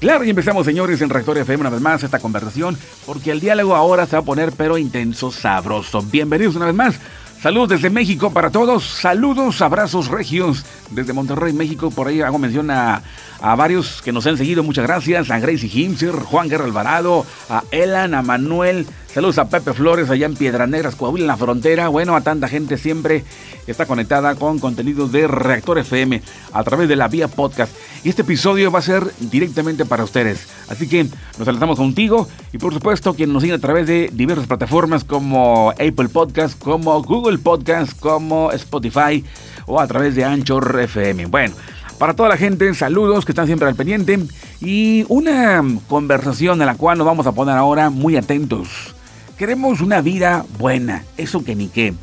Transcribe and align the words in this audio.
Claro, 0.00 0.24
y 0.24 0.30
empezamos, 0.30 0.64
señores, 0.64 1.02
en 1.02 1.10
Rector 1.10 1.36
FM 1.36 1.60
una 1.60 1.68
vez 1.68 1.82
más 1.82 2.02
esta 2.02 2.20
conversación, 2.20 2.78
porque 3.04 3.32
el 3.32 3.38
diálogo 3.38 3.76
ahora 3.76 4.06
se 4.06 4.16
va 4.16 4.20
a 4.20 4.24
poner 4.24 4.50
pero 4.52 4.78
intenso, 4.78 5.30
sabroso. 5.30 6.00
Bienvenidos 6.00 6.56
una 6.56 6.64
vez 6.64 6.74
más. 6.74 6.98
Saludos 7.42 7.68
desde 7.68 7.90
México 7.90 8.32
para 8.32 8.50
todos. 8.50 8.82
Saludos, 8.82 9.60
abrazos 9.60 10.08
regios 10.08 10.64
desde 10.90 11.12
Monterrey, 11.12 11.52
México. 11.52 11.90
Por 11.90 12.08
ahí 12.08 12.22
hago 12.22 12.38
mención 12.38 12.70
a, 12.70 13.02
a 13.42 13.54
varios 13.56 14.00
que 14.00 14.10
nos 14.10 14.26
han 14.26 14.38
seguido. 14.38 14.62
Muchas 14.62 14.86
gracias. 14.86 15.30
A 15.30 15.38
Gracie 15.38 15.70
Himser, 15.70 16.12
Juan 16.12 16.48
Guerra 16.48 16.64
Alvarado, 16.64 17.26
a 17.50 17.64
Elan, 17.70 18.14
a 18.14 18.22
Manuel. 18.22 18.86
Saludos 19.12 19.38
a 19.38 19.48
Pepe 19.48 19.72
Flores 19.72 20.08
allá 20.08 20.26
en 20.26 20.36
Piedra 20.36 20.68
Negras, 20.68 20.94
Coahuila, 20.94 21.24
en 21.24 21.26
la 21.26 21.36
frontera. 21.36 21.88
Bueno, 21.88 22.14
a 22.14 22.20
tanta 22.20 22.46
gente 22.46 22.78
siempre 22.78 23.24
está 23.66 23.84
conectada 23.84 24.36
con 24.36 24.60
contenido 24.60 25.08
de 25.08 25.26
Reactor 25.26 25.80
FM 25.80 26.22
a 26.52 26.62
través 26.62 26.88
de 26.88 26.94
la 26.94 27.08
vía 27.08 27.26
podcast. 27.26 27.74
Y 28.04 28.08
este 28.08 28.22
episodio 28.22 28.70
va 28.70 28.78
a 28.78 28.82
ser 28.82 29.04
directamente 29.18 29.84
para 29.84 30.04
ustedes. 30.04 30.46
Así 30.68 30.88
que 30.88 31.08
nos 31.40 31.48
alzamos 31.48 31.76
contigo 31.76 32.28
y 32.52 32.58
por 32.58 32.72
supuesto 32.72 33.14
quien 33.14 33.32
nos 33.32 33.42
sigue 33.42 33.54
a 33.54 33.58
través 33.58 33.88
de 33.88 34.10
diversas 34.12 34.46
plataformas 34.46 35.02
como 35.02 35.70
Apple 35.70 36.08
Podcast, 36.12 36.56
como 36.56 37.02
Google 37.02 37.38
Podcast, 37.38 37.98
como 37.98 38.52
Spotify 38.52 39.24
o 39.66 39.80
a 39.80 39.88
través 39.88 40.14
de 40.14 40.24
Anchor 40.24 40.78
FM. 40.82 41.26
Bueno, 41.26 41.56
para 41.98 42.14
toda 42.14 42.28
la 42.28 42.36
gente, 42.36 42.72
saludos 42.74 43.24
que 43.24 43.32
están 43.32 43.46
siempre 43.46 43.66
al 43.66 43.74
pendiente 43.74 44.20
y 44.60 45.04
una 45.08 45.64
conversación 45.88 46.60
en 46.62 46.66
la 46.66 46.76
cual 46.76 46.96
nos 46.96 47.08
vamos 47.08 47.26
a 47.26 47.32
poner 47.32 47.56
ahora 47.56 47.90
muy 47.90 48.16
atentos. 48.16 48.94
Queremos 49.40 49.80
una 49.80 50.02
vida 50.02 50.44
buena, 50.58 51.02
eso 51.16 51.42
que 51.42 51.54
ni 51.54 51.68
qué. 51.68 51.94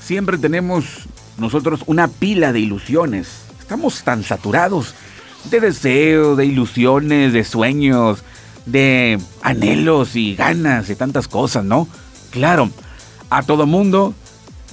Siempre 0.00 0.38
tenemos 0.38 1.08
nosotros 1.36 1.82
una 1.86 2.06
pila 2.06 2.52
de 2.52 2.60
ilusiones. 2.60 3.40
Estamos 3.58 4.04
tan 4.04 4.22
saturados 4.22 4.94
de 5.50 5.58
deseos, 5.58 6.36
de 6.36 6.46
ilusiones, 6.46 7.32
de 7.32 7.42
sueños, 7.42 8.22
de 8.66 9.18
anhelos 9.42 10.14
y 10.14 10.36
ganas 10.36 10.86
de 10.86 10.94
tantas 10.94 11.26
cosas, 11.26 11.64
¿no? 11.64 11.88
Claro, 12.30 12.70
a 13.30 13.42
todo 13.42 13.66
mundo, 13.66 14.14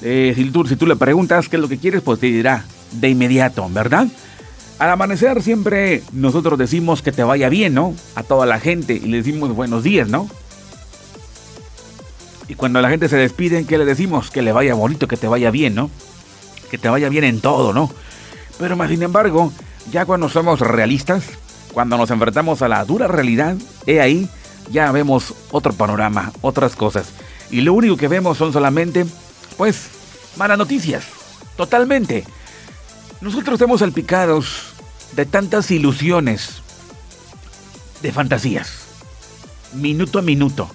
eh, 0.04 0.34
si, 0.36 0.52
si 0.70 0.76
tú 0.76 0.86
le 0.86 0.96
preguntas 0.96 1.50
qué 1.50 1.56
es 1.56 1.62
lo 1.64 1.68
que 1.68 1.80
quieres, 1.80 2.04
pues 2.04 2.20
te 2.20 2.28
dirá 2.28 2.64
de 2.92 3.10
inmediato, 3.10 3.68
¿verdad? 3.72 4.08
Al 4.78 4.92
amanecer 4.92 5.42
siempre 5.42 6.04
nosotros 6.12 6.60
decimos 6.60 7.02
que 7.02 7.12
te 7.12 7.24
vaya 7.24 7.50
bien, 7.50 7.74
¿no? 7.74 7.96
A 8.14 8.22
toda 8.22 8.46
la 8.46 8.60
gente 8.60 9.02
y 9.04 9.08
le 9.08 9.18
decimos 9.18 9.56
buenos 9.56 9.82
días, 9.82 10.10
¿no? 10.10 10.30
Y 12.48 12.56
cuando 12.56 12.82
la 12.82 12.90
gente 12.90 13.08
se 13.08 13.18
despide, 13.18 13.66
¿qué 13.66 13.78
le 13.78 13.86
decimos? 13.86 14.30
Que 14.30 14.42
le 14.42 14.52
vaya 14.52 14.74
bonito, 14.74 15.08
que 15.08 15.18
te 15.18 15.28
vaya 15.28 15.50
bien, 15.52 15.76
¿no? 15.76 15.90
Que 16.70 16.78
te 16.78 16.90
vaya 16.90 17.10
bien 17.10 17.24
en 17.24 17.40
todo, 17.40 17.74
¿no? 17.74 17.90
Pero 18.60 18.76
más 18.76 18.90
sin 18.90 19.04
embargo, 19.04 19.52
ya 19.92 20.06
cuando 20.06 20.30
somos 20.30 20.60
realistas, 20.60 21.24
cuando 21.72 21.98
nos 21.98 22.12
enfrentamos 22.12 22.62
a 22.62 22.68
la 22.68 22.84
dura 22.86 23.08
realidad, 23.08 23.56
he 23.86 24.02
ahí, 24.02 24.30
ya 24.72 24.92
vemos 24.92 25.34
otro 25.52 25.74
panorama, 25.74 26.32
otras 26.42 26.76
cosas. 26.76 27.08
Y 27.50 27.62
lo 27.62 27.74
único 27.74 27.98
que 27.98 28.08
vemos 28.08 28.38
son 28.38 28.54
solamente, 28.54 29.06
pues, 29.58 29.88
malas 30.38 30.58
noticias. 30.58 31.06
Totalmente. 31.56 32.26
Nosotros 33.22 33.54
estamos 33.54 33.80
salpicados 33.80 34.74
de 35.16 35.26
tantas 35.26 35.72
ilusiones, 35.72 36.62
de 38.02 38.12
fantasías, 38.12 38.80
minuto 39.74 40.20
a 40.20 40.22
minuto. 40.22 40.70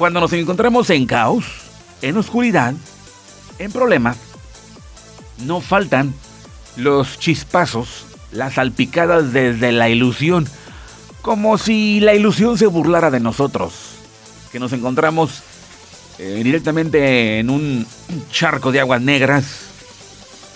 Cuando 0.00 0.18
nos 0.18 0.32
encontramos 0.32 0.88
en 0.88 1.04
caos, 1.04 1.44
en 2.00 2.16
oscuridad, 2.16 2.72
en 3.58 3.70
problemas, 3.70 4.16
no 5.44 5.60
faltan 5.60 6.14
los 6.78 7.18
chispazos 7.18 8.06
las 8.32 8.54
salpicadas 8.54 9.34
desde 9.34 9.72
la 9.72 9.90
ilusión, 9.90 10.48
como 11.20 11.58
si 11.58 12.00
la 12.00 12.14
ilusión 12.14 12.56
se 12.56 12.66
burlara 12.66 13.10
de 13.10 13.20
nosotros, 13.20 13.74
que 14.50 14.58
nos 14.58 14.72
encontramos 14.72 15.42
eh, 16.18 16.40
directamente 16.42 17.38
en 17.38 17.50
un 17.50 17.86
charco 18.32 18.72
de 18.72 18.80
aguas 18.80 19.02
negras 19.02 19.66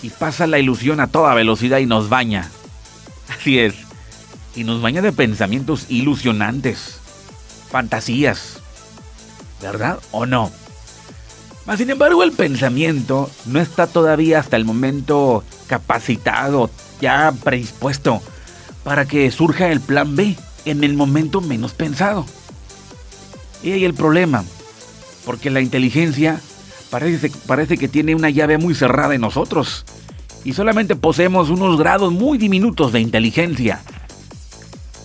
y 0.01 0.09
pasa 0.09 0.47
la 0.47 0.57
ilusión 0.57 0.99
a 0.99 1.05
toda 1.05 1.35
velocidad 1.35 1.77
y 1.77 1.85
nos 1.85 2.09
baña. 2.09 2.49
Así 3.29 3.59
es, 3.59 3.75
y 4.55 4.63
nos 4.63 4.81
baña 4.81 5.03
de 5.03 5.11
pensamientos 5.11 5.85
ilusionantes, 5.89 6.99
fantasías, 7.69 8.64
¿verdad 9.61 9.99
o 10.11 10.25
no? 10.25 10.51
Mas, 11.65 11.79
sin 11.79 11.89
embargo, 11.89 12.23
el 12.23 12.31
pensamiento 12.31 13.29
no 13.45 13.59
está 13.59 13.87
todavía 13.87 14.39
hasta 14.39 14.55
el 14.55 14.65
momento 14.65 15.43
capacitado, 15.67 16.69
ya 17.01 17.33
predispuesto, 17.43 18.21
para 18.83 19.05
que 19.05 19.31
surja 19.31 19.71
el 19.71 19.81
plan 19.81 20.15
B 20.15 20.35
en 20.65 20.83
el 20.83 20.93
momento 20.93 21.41
menos 21.41 21.73
pensado. 21.73 22.25
Y 23.63 23.71
ahí 23.71 23.83
el 23.83 23.95
problema, 23.95 24.43
porque 25.25 25.49
la 25.49 25.61
inteligencia 25.61 26.39
parece, 26.91 27.31
parece 27.47 27.77
que 27.79 27.87
tiene 27.87 28.13
una 28.13 28.29
llave 28.29 28.59
muy 28.59 28.75
cerrada 28.75 29.15
en 29.15 29.21
nosotros 29.21 29.85
y 30.43 30.53
solamente 30.53 30.95
poseemos 30.95 31.49
unos 31.49 31.79
grados 31.79 32.13
muy 32.13 32.37
diminutos 32.37 32.93
de 32.93 32.99
inteligencia. 32.99 33.81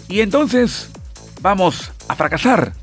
Y 0.08 0.20
entonces 0.20 0.90
vamos 1.40 1.90
a 2.06 2.14
fracasar. 2.14 2.74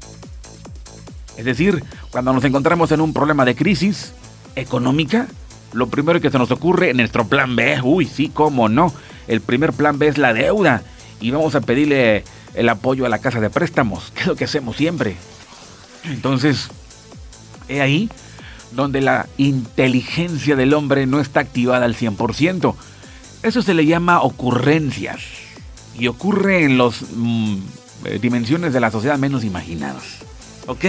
Es 1.38 1.46
decir, 1.46 1.84
cuando 2.12 2.34
nos 2.34 2.44
encontramos 2.44 2.92
en 2.92 3.02
un 3.02 3.14
problema 3.14 3.46
de 3.46 3.56
crisis 3.56 4.14
económica, 4.56 5.28
lo 5.72 5.88
primero 5.88 6.20
que 6.20 6.32
se 6.32 6.38
nos 6.38 6.52
ocurre 6.52 6.90
en 6.90 6.98
nuestro 6.98 7.28
plan 7.28 7.56
B, 7.56 7.80
uy, 7.84 8.06
sí, 8.06 8.30
cómo 8.34 8.70
no, 8.70 8.92
el 9.28 9.42
primer 9.42 9.74
plan 9.74 10.00
B 10.00 10.08
es 10.08 10.18
la 10.18 10.34
deuda 10.34 10.82
y 11.22 11.32
vamos 11.32 11.56
a 11.56 11.62
pedirle 11.62 12.24
el 12.56 12.70
apoyo 12.70 13.06
a 13.06 13.10
la 13.10 13.20
casa 13.20 13.40
de 13.40 13.50
préstamos, 13.50 14.12
que 14.16 14.22
es 14.22 14.28
lo 14.28 14.36
que 14.36 14.46
hacemos 14.46 14.76
siempre. 14.76 15.16
Entonces, 16.06 16.70
he 17.70 17.82
ahí 17.82 18.10
donde 18.72 19.02
la 19.02 19.28
inteligencia 19.38 20.56
del 20.56 20.74
hombre 20.74 21.06
no 21.06 21.20
está 21.20 21.40
activada 21.40 21.86
al 21.86 21.96
100%. 21.96 22.76
Eso 23.44 23.62
se 23.62 23.74
le 23.74 23.86
llama 23.86 24.22
ocurrencias 24.22 25.22
y 25.98 26.08
ocurre 26.08 26.64
en 26.64 26.78
las 26.78 27.04
mm, 27.16 27.58
eh, 28.06 28.20
dimensiones 28.20 28.74
de 28.74 28.80
la 28.80 28.92
sociedad 28.92 29.18
menos 29.18 29.44
imaginadas. 29.44 30.04
¿Ok? 30.66 30.86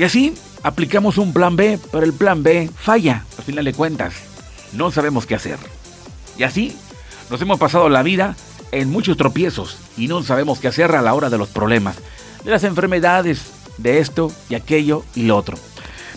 Y 0.00 0.04
así 0.04 0.32
aplicamos 0.62 1.18
un 1.18 1.34
plan 1.34 1.56
B, 1.56 1.78
pero 1.92 2.06
el 2.06 2.14
plan 2.14 2.42
B 2.42 2.70
falla, 2.74 3.26
al 3.36 3.44
final 3.44 3.66
de 3.66 3.74
cuentas. 3.74 4.14
No 4.72 4.90
sabemos 4.90 5.26
qué 5.26 5.34
hacer. 5.34 5.58
Y 6.38 6.42
así 6.42 6.74
nos 7.28 7.42
hemos 7.42 7.58
pasado 7.58 7.90
la 7.90 8.02
vida 8.02 8.34
en 8.72 8.88
muchos 8.88 9.18
tropiezos 9.18 9.76
y 9.98 10.08
no 10.08 10.22
sabemos 10.22 10.58
qué 10.58 10.68
hacer 10.68 10.96
a 10.96 11.02
la 11.02 11.12
hora 11.12 11.28
de 11.28 11.36
los 11.36 11.50
problemas, 11.50 11.96
de 12.42 12.50
las 12.50 12.64
enfermedades, 12.64 13.42
de 13.76 13.98
esto 13.98 14.32
y 14.48 14.54
aquello 14.54 15.04
y 15.14 15.24
lo 15.24 15.36
otro. 15.36 15.58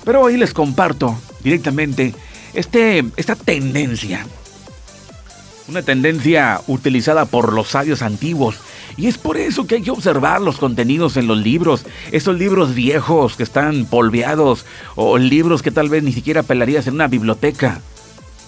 Pero 0.06 0.22
hoy 0.22 0.38
les 0.38 0.54
comparto 0.54 1.20
directamente 1.44 2.16
este, 2.54 3.04
esta 3.18 3.36
tendencia. 3.36 4.26
Una 5.68 5.82
tendencia 5.82 6.62
utilizada 6.68 7.26
por 7.26 7.52
los 7.52 7.68
sabios 7.68 8.02
antiguos. 8.02 8.56
Y 8.98 9.08
es 9.08 9.18
por 9.18 9.38
eso 9.38 9.66
que 9.66 9.76
hay 9.76 9.82
que 9.82 9.92
observar 9.92 10.42
los 10.42 10.58
contenidos 10.58 11.18
en 11.18 11.28
los 11.28 11.38
libros. 11.38 11.86
Esos 12.12 12.38
libros 12.38 12.76
viejos 12.76 13.36
que 13.36 13.44
están 13.44 13.86
polveados. 13.86 14.66
O 14.96 15.18
libros 15.18 15.62
que 15.62 15.72
tal 15.72 15.90
vez 15.90 16.04
ni 16.04 16.14
siquiera 16.14 16.44
pelarías 16.44 16.88
en 16.88 16.96
una 16.96 17.08
biblioteca. 17.08 17.82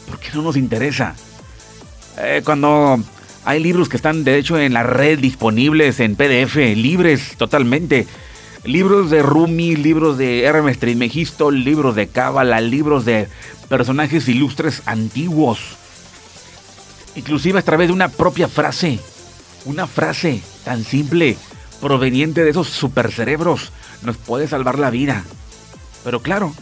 Porque 0.10 0.30
no 0.34 0.42
nos 0.42 0.58
interesa. 0.58 1.16
Eh, 2.18 2.42
cuando 2.46 3.00
hay 3.44 3.62
libros 3.62 3.90
que 3.90 3.98
están 3.98 4.24
de 4.24 4.38
hecho 4.38 4.60
en 4.60 4.74
la 4.74 4.84
red 4.84 5.20
disponibles 5.20 6.00
en 6.00 6.16
PDF, 6.16 6.56
libres 6.76 7.36
totalmente 7.38 8.08
libros 8.66 9.10
de 9.10 9.22
Rumi, 9.22 9.76
libros 9.76 10.18
de 10.18 10.44
Hermes 10.44 10.80
Trismegisto, 10.80 11.52
libros 11.52 11.96
de 11.96 12.08
Cábala, 12.08 12.60
libros 12.62 13.06
de 13.06 13.28
personajes 13.70 14.28
ilustres 14.28 14.82
antiguos. 14.86 15.60
Inclusive 17.16 17.60
a 17.60 17.62
través 17.62 17.88
de 17.88 17.94
una 17.94 18.10
propia 18.10 18.48
frase, 18.48 19.00
una 19.66 19.88
frase 19.88 20.42
tan 20.64 20.84
simple, 20.84 21.38
proveniente 21.82 22.44
de 22.44 22.52
esos 22.52 22.70
supercerebros, 22.70 23.72
nos 24.04 24.18
puede 24.18 24.48
salvar 24.48 24.80
la 24.80 24.90
vida. 24.90 25.24
Pero 26.04 26.22
claro, 26.22 26.54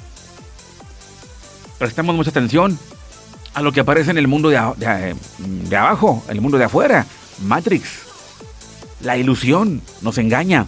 prestamos 1.78 2.16
mucha 2.16 2.30
atención 2.30 2.80
a 3.54 3.62
lo 3.62 3.72
que 3.72 3.82
aparece 3.82 4.12
en 4.12 4.18
el 4.18 4.28
mundo 4.28 4.50
de, 4.50 4.58
de, 4.78 5.16
de 5.40 5.76
abajo, 5.76 6.24
el 6.30 6.42
mundo 6.42 6.58
de 6.58 6.66
afuera, 6.66 7.06
Matrix. 7.44 7.84
La 9.02 9.18
ilusión 9.18 9.82
nos 10.02 10.18
engaña. 10.18 10.66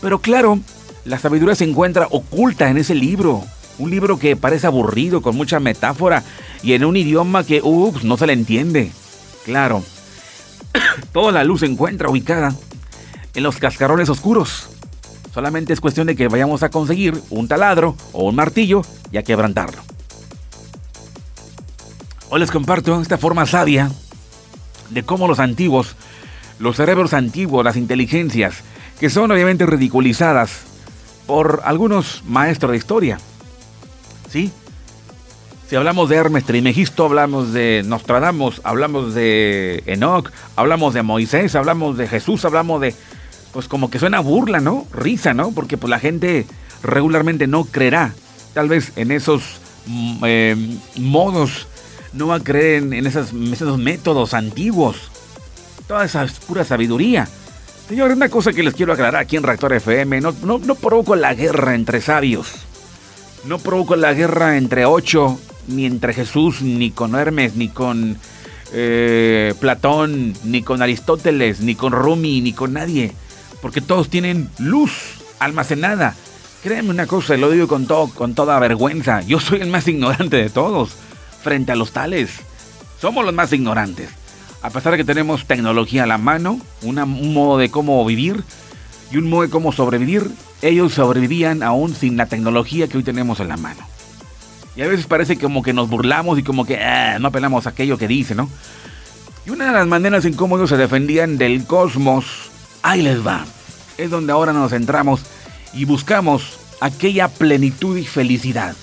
Pero 0.00 0.20
claro, 0.20 0.60
la 1.04 1.18
sabiduría 1.18 1.54
se 1.54 1.64
encuentra 1.64 2.06
oculta 2.10 2.68
en 2.68 2.78
ese 2.78 2.94
libro. 2.94 3.44
Un 3.78 3.90
libro 3.90 4.18
que 4.18 4.36
parece 4.36 4.66
aburrido, 4.66 5.22
con 5.22 5.36
mucha 5.36 5.58
metáfora 5.58 6.22
y 6.62 6.74
en 6.74 6.84
un 6.84 6.96
idioma 6.96 7.44
que, 7.44 7.60
ups, 7.62 8.04
no 8.04 8.16
se 8.16 8.26
le 8.26 8.34
entiende. 8.34 8.92
Claro, 9.44 9.82
toda 11.12 11.32
la 11.32 11.44
luz 11.44 11.60
se 11.60 11.66
encuentra 11.66 12.08
ubicada 12.08 12.54
en 13.34 13.42
los 13.42 13.56
cascarones 13.58 14.08
oscuros. 14.08 14.68
Solamente 15.32 15.72
es 15.72 15.80
cuestión 15.80 16.06
de 16.06 16.16
que 16.16 16.28
vayamos 16.28 16.62
a 16.62 16.70
conseguir 16.70 17.20
un 17.30 17.48
taladro 17.48 17.96
o 18.12 18.24
un 18.24 18.34
martillo 18.34 18.82
y 19.10 19.16
a 19.16 19.22
quebrantarlo. 19.22 19.82
Hoy 22.28 22.40
les 22.40 22.50
comparto 22.50 23.00
esta 23.00 23.18
forma 23.18 23.46
sabia 23.46 23.90
de 24.90 25.02
cómo 25.02 25.28
los 25.28 25.38
antiguos 25.38 25.96
los 26.62 26.76
cerebros 26.76 27.12
antiguos, 27.12 27.64
las 27.64 27.76
inteligencias, 27.76 28.62
que 29.00 29.10
son 29.10 29.32
obviamente 29.32 29.66
ridiculizadas 29.66 30.60
por 31.26 31.60
algunos 31.64 32.22
maestros 32.24 32.70
de 32.70 32.78
historia. 32.78 33.18
¿Sí? 34.30 34.52
Si 35.72 35.76
hablamos 35.76 36.10
de 36.10 36.16
Hermes 36.16 36.44
Trimegisto, 36.44 37.06
hablamos 37.06 37.54
de 37.54 37.82
Nostradamus, 37.86 38.60
hablamos 38.62 39.14
de 39.14 39.82
Enoch, 39.86 40.30
hablamos 40.54 40.92
de 40.92 41.02
Moisés, 41.02 41.54
hablamos 41.54 41.96
de 41.96 42.06
Jesús, 42.08 42.44
hablamos 42.44 42.82
de... 42.82 42.94
Pues 43.54 43.68
como 43.68 43.90
que 43.90 43.98
suena 43.98 44.20
burla, 44.20 44.60
¿no? 44.60 44.86
Risa, 44.92 45.32
¿no? 45.32 45.52
Porque 45.52 45.78
pues 45.78 45.88
la 45.88 45.98
gente 45.98 46.44
regularmente 46.82 47.46
no 47.46 47.64
creerá 47.64 48.12
tal 48.52 48.68
vez 48.68 48.92
en 48.96 49.12
esos 49.12 49.62
mm, 49.86 50.22
eh, 50.26 50.78
modos, 50.96 51.66
no 52.12 52.26
va 52.26 52.34
a 52.34 52.40
creer 52.40 52.82
en, 52.92 53.06
esos 53.06 53.32
métodos 53.32 54.34
antiguos. 54.34 55.10
Toda 55.88 56.04
esa 56.04 56.26
pura 56.46 56.64
sabiduría. 56.64 57.26
Señor, 57.88 58.10
una 58.10 58.28
cosa 58.28 58.52
que 58.52 58.62
les 58.62 58.74
quiero 58.74 58.92
aclarar 58.92 59.22
aquí 59.22 59.38
en 59.38 59.42
Reactor 59.42 59.72
FM, 59.72 60.20
no, 60.20 60.34
no, 60.44 60.58
no 60.58 60.74
provoco 60.74 61.16
la 61.16 61.32
guerra 61.32 61.74
entre 61.74 62.02
sabios. 62.02 62.52
No 63.46 63.58
provoco 63.58 63.96
la 63.96 64.12
guerra 64.12 64.58
entre 64.58 64.84
ocho, 64.84 65.40
ni 65.68 65.86
entre 65.86 66.14
Jesús, 66.14 66.62
ni 66.62 66.90
con 66.90 67.14
Hermes, 67.14 67.56
ni 67.56 67.68
con 67.68 68.18
eh, 68.72 69.54
Platón, 69.60 70.34
ni 70.44 70.62
con 70.62 70.82
Aristóteles, 70.82 71.60
ni 71.60 71.74
con 71.74 71.92
Rumi, 71.92 72.40
ni 72.40 72.52
con 72.52 72.72
nadie. 72.72 73.12
Porque 73.60 73.80
todos 73.80 74.08
tienen 74.08 74.50
luz 74.58 74.92
almacenada. 75.38 76.14
Créeme 76.62 76.90
una 76.90 77.06
cosa, 77.06 77.36
lo 77.36 77.50
digo 77.50 77.68
con, 77.68 77.86
todo, 77.86 78.08
con 78.08 78.34
toda 78.34 78.58
vergüenza. 78.58 79.22
Yo 79.22 79.40
soy 79.40 79.60
el 79.60 79.68
más 79.68 79.88
ignorante 79.88 80.36
de 80.36 80.50
todos 80.50 80.90
frente 81.42 81.72
a 81.72 81.76
los 81.76 81.92
tales. 81.92 82.30
Somos 83.00 83.24
los 83.24 83.34
más 83.34 83.52
ignorantes. 83.52 84.10
A 84.62 84.70
pesar 84.70 84.92
de 84.92 84.98
que 84.98 85.04
tenemos 85.04 85.44
tecnología 85.44 86.04
a 86.04 86.06
la 86.06 86.18
mano, 86.18 86.60
un 86.82 87.34
modo 87.34 87.58
de 87.58 87.70
cómo 87.70 88.04
vivir 88.04 88.44
y 89.10 89.16
un 89.16 89.28
modo 89.28 89.42
de 89.42 89.50
cómo 89.50 89.72
sobrevivir, 89.72 90.30
ellos 90.62 90.94
sobrevivían 90.94 91.64
aún 91.64 91.94
sin 91.94 92.16
la 92.16 92.26
tecnología 92.26 92.86
que 92.86 92.96
hoy 92.96 93.02
tenemos 93.02 93.40
en 93.40 93.48
la 93.48 93.56
mano. 93.56 93.91
Y 94.74 94.82
a 94.82 94.88
veces 94.88 95.06
parece 95.06 95.38
como 95.38 95.62
que 95.62 95.72
nos 95.72 95.88
burlamos 95.88 96.38
y 96.38 96.42
como 96.42 96.64
que 96.64 96.82
ah, 96.82 97.18
no 97.18 97.28
apelamos 97.28 97.66
a 97.66 97.70
aquello 97.70 97.98
que 97.98 98.08
dice, 98.08 98.34
¿no? 98.34 98.48
Y 99.44 99.50
una 99.50 99.66
de 99.66 99.72
las 99.72 99.86
maneras 99.86 100.24
en 100.24 100.34
cómo 100.34 100.56
ellos 100.56 100.70
se 100.70 100.76
defendían 100.76 101.36
del 101.36 101.64
cosmos, 101.66 102.50
ahí 102.82 103.02
les 103.02 103.26
va. 103.26 103.44
Es 103.98 104.10
donde 104.10 104.32
ahora 104.32 104.52
nos 104.52 104.70
centramos 104.70 105.22
y 105.74 105.84
buscamos 105.84 106.58
aquella 106.80 107.28
plenitud 107.28 107.96
y 107.96 108.04
felicidad 108.04 108.74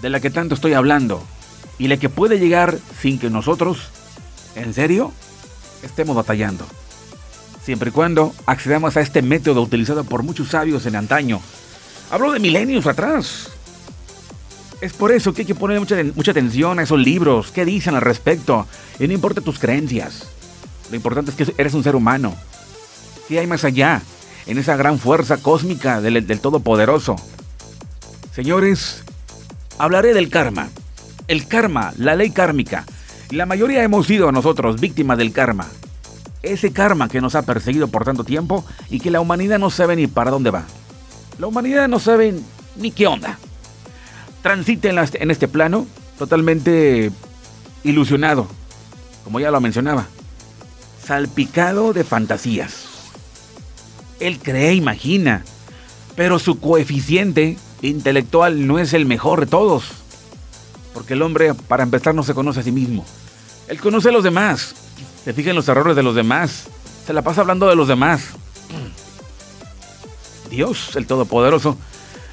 de 0.00 0.10
la 0.10 0.20
que 0.20 0.30
tanto 0.30 0.54
estoy 0.54 0.74
hablando 0.74 1.22
y 1.78 1.88
la 1.88 1.96
que 1.96 2.08
puede 2.08 2.38
llegar 2.38 2.78
sin 3.00 3.18
que 3.18 3.30
nosotros 3.30 3.90
¿En 4.56 4.72
serio? 4.72 5.12
Estemos 5.82 6.16
batallando. 6.16 6.66
Siempre 7.62 7.90
y 7.90 7.92
cuando 7.92 8.34
accedamos 8.46 8.96
a 8.96 9.02
este 9.02 9.20
método 9.22 9.62
utilizado 9.62 10.02
por 10.04 10.22
muchos 10.22 10.48
sabios 10.48 10.86
en 10.86 10.96
antaño. 10.96 11.40
Hablo 12.10 12.32
de 12.32 12.40
milenios 12.40 12.86
atrás. 12.86 13.50
Es 14.80 14.92
por 14.92 15.12
eso 15.12 15.32
que 15.32 15.42
hay 15.42 15.46
que 15.46 15.54
poner 15.54 15.80
mucha, 15.80 15.96
mucha 16.14 16.30
atención 16.30 16.78
a 16.78 16.82
esos 16.82 16.98
libros, 16.98 17.50
qué 17.50 17.64
dicen 17.64 17.94
al 17.94 18.02
respecto. 18.02 18.66
Y 18.98 19.06
no 19.06 19.14
importa 19.14 19.40
tus 19.40 19.58
creencias. 19.58 20.28
Lo 20.90 20.96
importante 20.96 21.30
es 21.30 21.36
que 21.36 21.54
eres 21.56 21.74
un 21.74 21.82
ser 21.82 21.96
humano. 21.96 22.34
¿Qué 23.28 23.38
hay 23.38 23.46
más 23.46 23.64
allá? 23.64 24.02
En 24.46 24.58
esa 24.58 24.76
gran 24.76 24.98
fuerza 24.98 25.38
cósmica 25.38 26.00
del, 26.00 26.26
del 26.26 26.40
Todopoderoso. 26.40 27.16
Señores, 28.34 29.02
hablaré 29.78 30.14
del 30.14 30.28
karma. 30.28 30.68
El 31.26 31.48
karma, 31.48 31.92
la 31.96 32.14
ley 32.14 32.30
kármica 32.30 32.84
la 33.30 33.46
mayoría 33.46 33.82
hemos 33.82 34.06
sido 34.06 34.30
nosotros 34.30 34.80
víctimas 34.80 35.18
del 35.18 35.32
karma. 35.32 35.66
Ese 36.42 36.72
karma 36.72 37.08
que 37.08 37.20
nos 37.20 37.34
ha 37.34 37.42
perseguido 37.42 37.88
por 37.88 38.04
tanto 38.04 38.22
tiempo 38.22 38.64
y 38.88 39.00
que 39.00 39.10
la 39.10 39.20
humanidad 39.20 39.58
no 39.58 39.70
sabe 39.70 39.96
ni 39.96 40.06
para 40.06 40.30
dónde 40.30 40.50
va. 40.50 40.64
La 41.38 41.48
humanidad 41.48 41.88
no 41.88 41.98
sabe 41.98 42.34
ni 42.76 42.92
qué 42.92 43.06
onda. 43.06 43.38
Transita 44.46 44.88
en, 44.88 45.30
este 45.32 45.48
plano 45.48 45.88
totalmente 46.20 47.10
ilusionado, 47.82 48.46
como 49.24 49.40
ya 49.40 49.50
lo 49.50 49.60
mencionaba, 49.60 50.06
salpicado 51.04 51.92
de 51.92 52.04
fantasías. 52.04 52.84
Él 54.20 54.38
cree, 54.38 54.74
imagina, 54.74 55.42
pero 56.14 56.38
su 56.38 56.60
coeficiente 56.60 57.58
intelectual 57.82 58.68
no 58.68 58.78
es 58.78 58.92
el 58.92 59.04
mejor 59.04 59.40
de 59.40 59.46
todos. 59.46 59.86
Porque 60.94 61.14
el 61.14 61.22
hombre, 61.22 61.52
para 61.52 61.82
empezar, 61.82 62.14
no 62.14 62.22
se 62.22 62.32
conoce 62.32 62.60
a 62.60 62.62
sí 62.62 62.70
mismo. 62.70 63.04
Él 63.66 63.80
conoce 63.80 64.10
a 64.10 64.12
los 64.12 64.22
demás. 64.22 64.76
Se 65.24 65.32
fija 65.32 65.50
en 65.50 65.56
los 65.56 65.66
errores 65.68 65.96
de 65.96 66.04
los 66.04 66.14
demás. 66.14 66.68
Se 67.04 67.12
la 67.12 67.22
pasa 67.22 67.40
hablando 67.40 67.66
de 67.66 67.74
los 67.74 67.88
demás. 67.88 68.28
Dios, 70.50 70.94
el 70.94 71.08
Todopoderoso, 71.08 71.76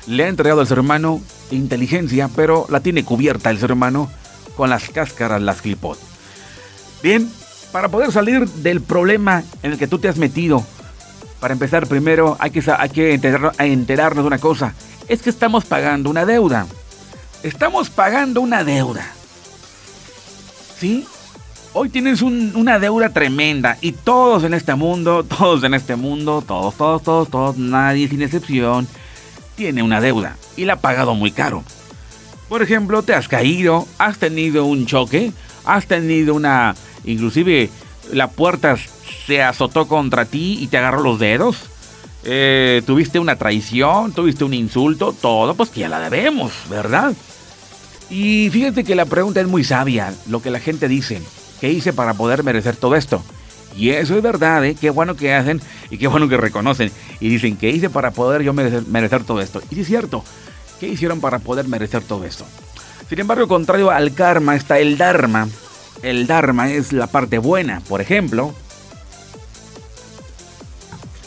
le 0.06 0.26
ha 0.26 0.28
entregado 0.28 0.62
al 0.62 0.68
ser 0.68 0.80
humano 0.80 1.24
inteligencia, 1.56 2.30
pero 2.36 2.66
la 2.70 2.80
tiene 2.80 3.04
cubierta 3.04 3.50
el 3.50 3.60
ser 3.60 3.72
humano 3.72 4.10
con 4.56 4.70
las 4.70 4.90
cáscaras, 4.90 5.42
las 5.42 5.62
clipot. 5.62 5.98
Bien, 7.02 7.30
para 7.72 7.90
poder 7.90 8.12
salir 8.12 8.48
del 8.48 8.82
problema 8.82 9.44
en 9.64 9.72
el 9.72 9.78
que 9.78 9.88
tú 9.88 10.00
te 10.00 10.08
has 10.08 10.18
metido, 10.18 10.64
para 11.40 11.54
empezar 11.54 11.88
primero 11.88 12.38
hay 12.40 12.52
que, 12.52 12.64
hay 12.78 12.90
que 12.90 13.14
enterarnos 13.60 14.24
de 14.24 14.28
una 14.28 14.38
cosa, 14.38 14.74
es 15.08 15.22
que 15.22 15.30
estamos 15.30 15.66
pagando 15.66 16.10
una 16.10 16.26
deuda. 16.26 16.68
Estamos 17.42 17.90
pagando 17.90 18.40
una 18.40 18.64
deuda. 18.64 19.06
¿Sí? 20.80 21.06
Hoy 21.74 21.90
tienes 21.90 22.22
una 22.22 22.78
deuda 22.78 23.10
tremenda 23.10 23.78
y 23.82 23.94
todos 23.94 24.44
en 24.44 24.54
este 24.54 24.76
mundo, 24.76 25.24
todos 25.38 25.64
en 25.64 25.74
este 25.74 25.96
mundo, 25.96 26.44
todos, 26.46 26.76
todos, 26.76 27.02
todos, 27.02 27.30
todos, 27.30 27.58
nadie 27.58 28.08
sin 28.08 28.22
excepción, 28.22 28.88
tiene 29.56 29.84
una 29.84 30.02
deuda 30.02 30.38
y 30.58 30.66
la 30.66 30.74
ha 30.74 30.80
pagado 30.82 31.16
muy 31.16 31.32
caro. 31.32 31.64
Por 32.50 32.62
ejemplo, 32.62 33.04
te 33.04 33.14
has 33.14 33.28
caído, 33.28 33.88
has 33.98 34.18
tenido 34.18 34.66
un 34.66 34.86
choque, 34.86 35.32
has 35.66 35.88
tenido 35.88 36.36
una... 36.36 36.76
Inclusive 37.06 37.70
la 38.12 38.30
puerta 38.30 38.78
se 39.26 39.42
azotó 39.42 39.88
contra 39.88 40.26
ti 40.26 40.58
y 40.62 40.68
te 40.68 40.78
agarró 40.78 41.02
los 41.02 41.20
dedos. 41.20 41.58
Eh, 42.26 42.82
tuviste 42.86 43.20
una 43.20 43.36
traición, 43.36 44.14
tuviste 44.14 44.44
un 44.44 44.54
insulto, 44.54 45.14
todo, 45.14 45.56
pues 45.56 45.70
que 45.70 45.82
ya 45.82 45.90
la 45.90 46.10
debemos, 46.10 46.52
¿verdad? 46.70 47.14
Y 48.10 48.50
fíjate 48.52 48.84
que 48.84 48.96
la 48.96 49.06
pregunta 49.06 49.42
es 49.42 49.48
muy 49.48 49.64
sabia, 49.64 50.14
lo 50.28 50.42
que 50.42 50.52
la 50.52 50.60
gente 50.60 50.88
dice. 50.88 51.22
¿Qué 51.60 51.72
hice 51.72 51.94
para 51.94 52.14
poder 52.14 52.44
merecer 52.44 52.76
todo 52.76 52.96
esto? 52.96 53.24
Y 53.76 53.90
eso 53.90 54.16
es 54.16 54.22
verdad, 54.22 54.64
¿eh? 54.66 54.76
Qué 54.80 54.90
bueno 54.90 55.16
que 55.16 55.34
hacen 55.34 55.62
y 55.90 55.98
qué 55.98 56.08
bueno 56.08 56.30
que 56.30 56.38
reconocen. 56.38 56.92
Y 57.20 57.30
dicen, 57.30 57.58
¿qué 57.58 57.70
hice 57.70 57.90
para 57.90 58.12
poder 58.12 58.42
yo 58.44 58.54
merecer, 58.54 59.24
todo 59.24 59.42
esto? 59.42 59.62
Y 59.72 59.82
es 59.82 59.88
cierto, 59.88 60.24
¿qué 60.80 60.88
hicieron 60.88 61.20
para 61.20 61.40
poder 61.40 61.68
merecer 61.68 62.04
todo 62.04 62.26
esto? 62.26 62.46
Sin 63.10 63.20
embargo, 63.20 63.48
contrario 63.48 63.92
al 63.92 64.14
karma 64.14 64.56
está 64.56 64.80
el 64.80 64.98
dharma. 64.98 65.48
El 66.02 66.28
dharma 66.28 66.72
es 66.72 66.94
la 66.94 67.08
parte 67.08 67.38
buena. 67.38 67.82
Por 67.82 68.02
ejemplo, 68.02 68.54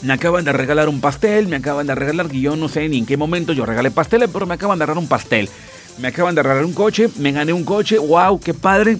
me 0.01 0.13
acaban 0.13 0.45
de 0.45 0.53
regalar 0.53 0.89
un 0.89 1.01
pastel, 1.01 1.47
me 1.47 1.55
acaban 1.55 1.87
de 1.87 1.95
regalar, 1.95 2.27
que 2.27 2.39
yo 2.39 2.55
no 2.55 2.69
sé 2.69 2.87
ni 2.87 2.99
en 2.99 3.05
qué 3.05 3.17
momento 3.17 3.53
yo 3.53 3.65
regalé 3.65 3.91
pasteles, 3.91 4.29
pero 4.31 4.45
me 4.45 4.53
acaban 4.53 4.77
de 4.77 4.85
regalar 4.85 5.01
un 5.01 5.09
pastel 5.09 5.49
me 5.97 6.09
acaban 6.09 6.35
de 6.35 6.43
regalar 6.43 6.65
un 6.65 6.73
coche, 6.73 7.09
me 7.17 7.31
gané 7.31 7.53
un 7.53 7.63
coche, 7.63 7.97
wow, 7.97 8.39
qué 8.39 8.53
padre. 8.53 8.97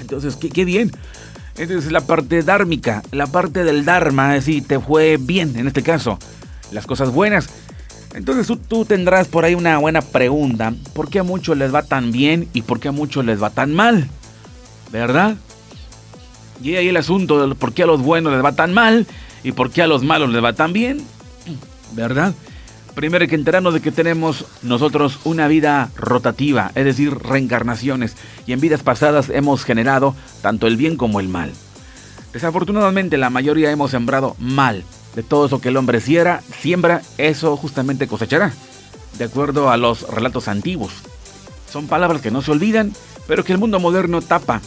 Entonces, 0.00 0.36
qué, 0.36 0.64
bien. 0.64 0.92
Entonces, 1.58 1.90
la 1.90 2.02
parte 2.02 2.42
dármica, 2.42 3.02
la 3.12 3.26
parte 3.26 3.64
del 3.64 3.84
dharma, 3.84 4.36
es 4.36 4.44
decir, 4.44 4.66
te 4.66 4.78
fue 4.78 5.16
bien 5.18 5.56
en 5.56 5.66
este 5.66 5.82
caso, 5.82 6.18
las 6.70 6.86
cosas 6.86 7.10
buenas. 7.10 7.48
Entonces 8.14 8.46
tú, 8.46 8.56
tú, 8.56 8.84
tendrás 8.84 9.28
por 9.28 9.44
ahí 9.44 9.54
una 9.54 9.78
buena 9.78 10.00
pregunta, 10.00 10.72
¿por 10.94 11.10
qué 11.10 11.18
a 11.18 11.22
muchos 11.22 11.56
les 11.56 11.74
va 11.74 11.82
tan 11.82 12.12
bien 12.12 12.48
y 12.54 12.62
por 12.62 12.80
qué 12.80 12.88
a 12.88 12.92
muchos 12.92 13.24
les 13.24 13.42
va 13.42 13.50
tan 13.50 13.74
mal? 13.74 14.08
¿Verdad? 14.90 15.36
Y 16.62 16.76
ahí 16.76 16.88
el 16.88 16.96
asunto 16.96 17.46
de 17.46 17.54
por 17.54 17.72
qué 17.74 17.82
a 17.82 17.86
los 17.86 18.00
buenos 18.00 18.32
les 18.32 18.44
va 18.44 18.52
tan 18.52 18.72
mal 18.72 19.06
y 19.42 19.52
por 19.52 19.70
qué 19.70 19.82
a 19.82 19.86
los 19.86 20.02
malos 20.02 20.30
les 20.30 20.42
va 20.42 20.54
tan 20.54 20.72
bien, 20.72 21.02
¿verdad? 21.92 22.34
Primero 22.96 23.28
que 23.28 23.34
enterarnos 23.34 23.74
de 23.74 23.82
que 23.82 23.92
tenemos 23.92 24.46
nosotros 24.62 25.20
una 25.24 25.48
vida 25.48 25.90
rotativa, 25.96 26.72
es 26.74 26.86
decir, 26.86 27.14
reencarnaciones, 27.14 28.16
y 28.46 28.54
en 28.54 28.60
vidas 28.60 28.82
pasadas 28.82 29.28
hemos 29.28 29.64
generado 29.64 30.14
tanto 30.40 30.66
el 30.66 30.78
bien 30.78 30.96
como 30.96 31.20
el 31.20 31.28
mal. 31.28 31.52
Desafortunadamente 32.32 33.18
la 33.18 33.28
mayoría 33.28 33.70
hemos 33.70 33.90
sembrado 33.90 34.34
mal. 34.38 34.82
De 35.14 35.22
todo 35.22 35.44
eso 35.44 35.60
que 35.60 35.68
el 35.68 35.76
hombre 35.76 36.00
siembra, 36.00 36.40
siembra, 36.58 37.02
eso 37.18 37.54
justamente 37.58 38.08
cosechará, 38.08 38.54
de 39.18 39.24
acuerdo 39.24 39.70
a 39.70 39.76
los 39.76 40.08
relatos 40.08 40.48
antiguos. 40.48 40.94
Son 41.70 41.88
palabras 41.88 42.22
que 42.22 42.30
no 42.30 42.40
se 42.40 42.52
olvidan, 42.52 42.94
pero 43.26 43.44
que 43.44 43.52
el 43.52 43.58
mundo 43.58 43.78
moderno 43.78 44.22
tapa 44.22 44.62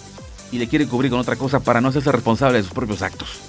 y 0.51 0.59
le 0.59 0.67
quiere 0.67 0.85
cubrir 0.85 1.09
con 1.09 1.19
otra 1.19 1.35
cosa 1.35 1.61
para 1.61 1.81
no 1.81 1.87
hacerse 1.87 2.11
responsable 2.11 2.59
de 2.59 2.63
sus 2.63 2.73
propios 2.73 3.01
actos. 3.01 3.39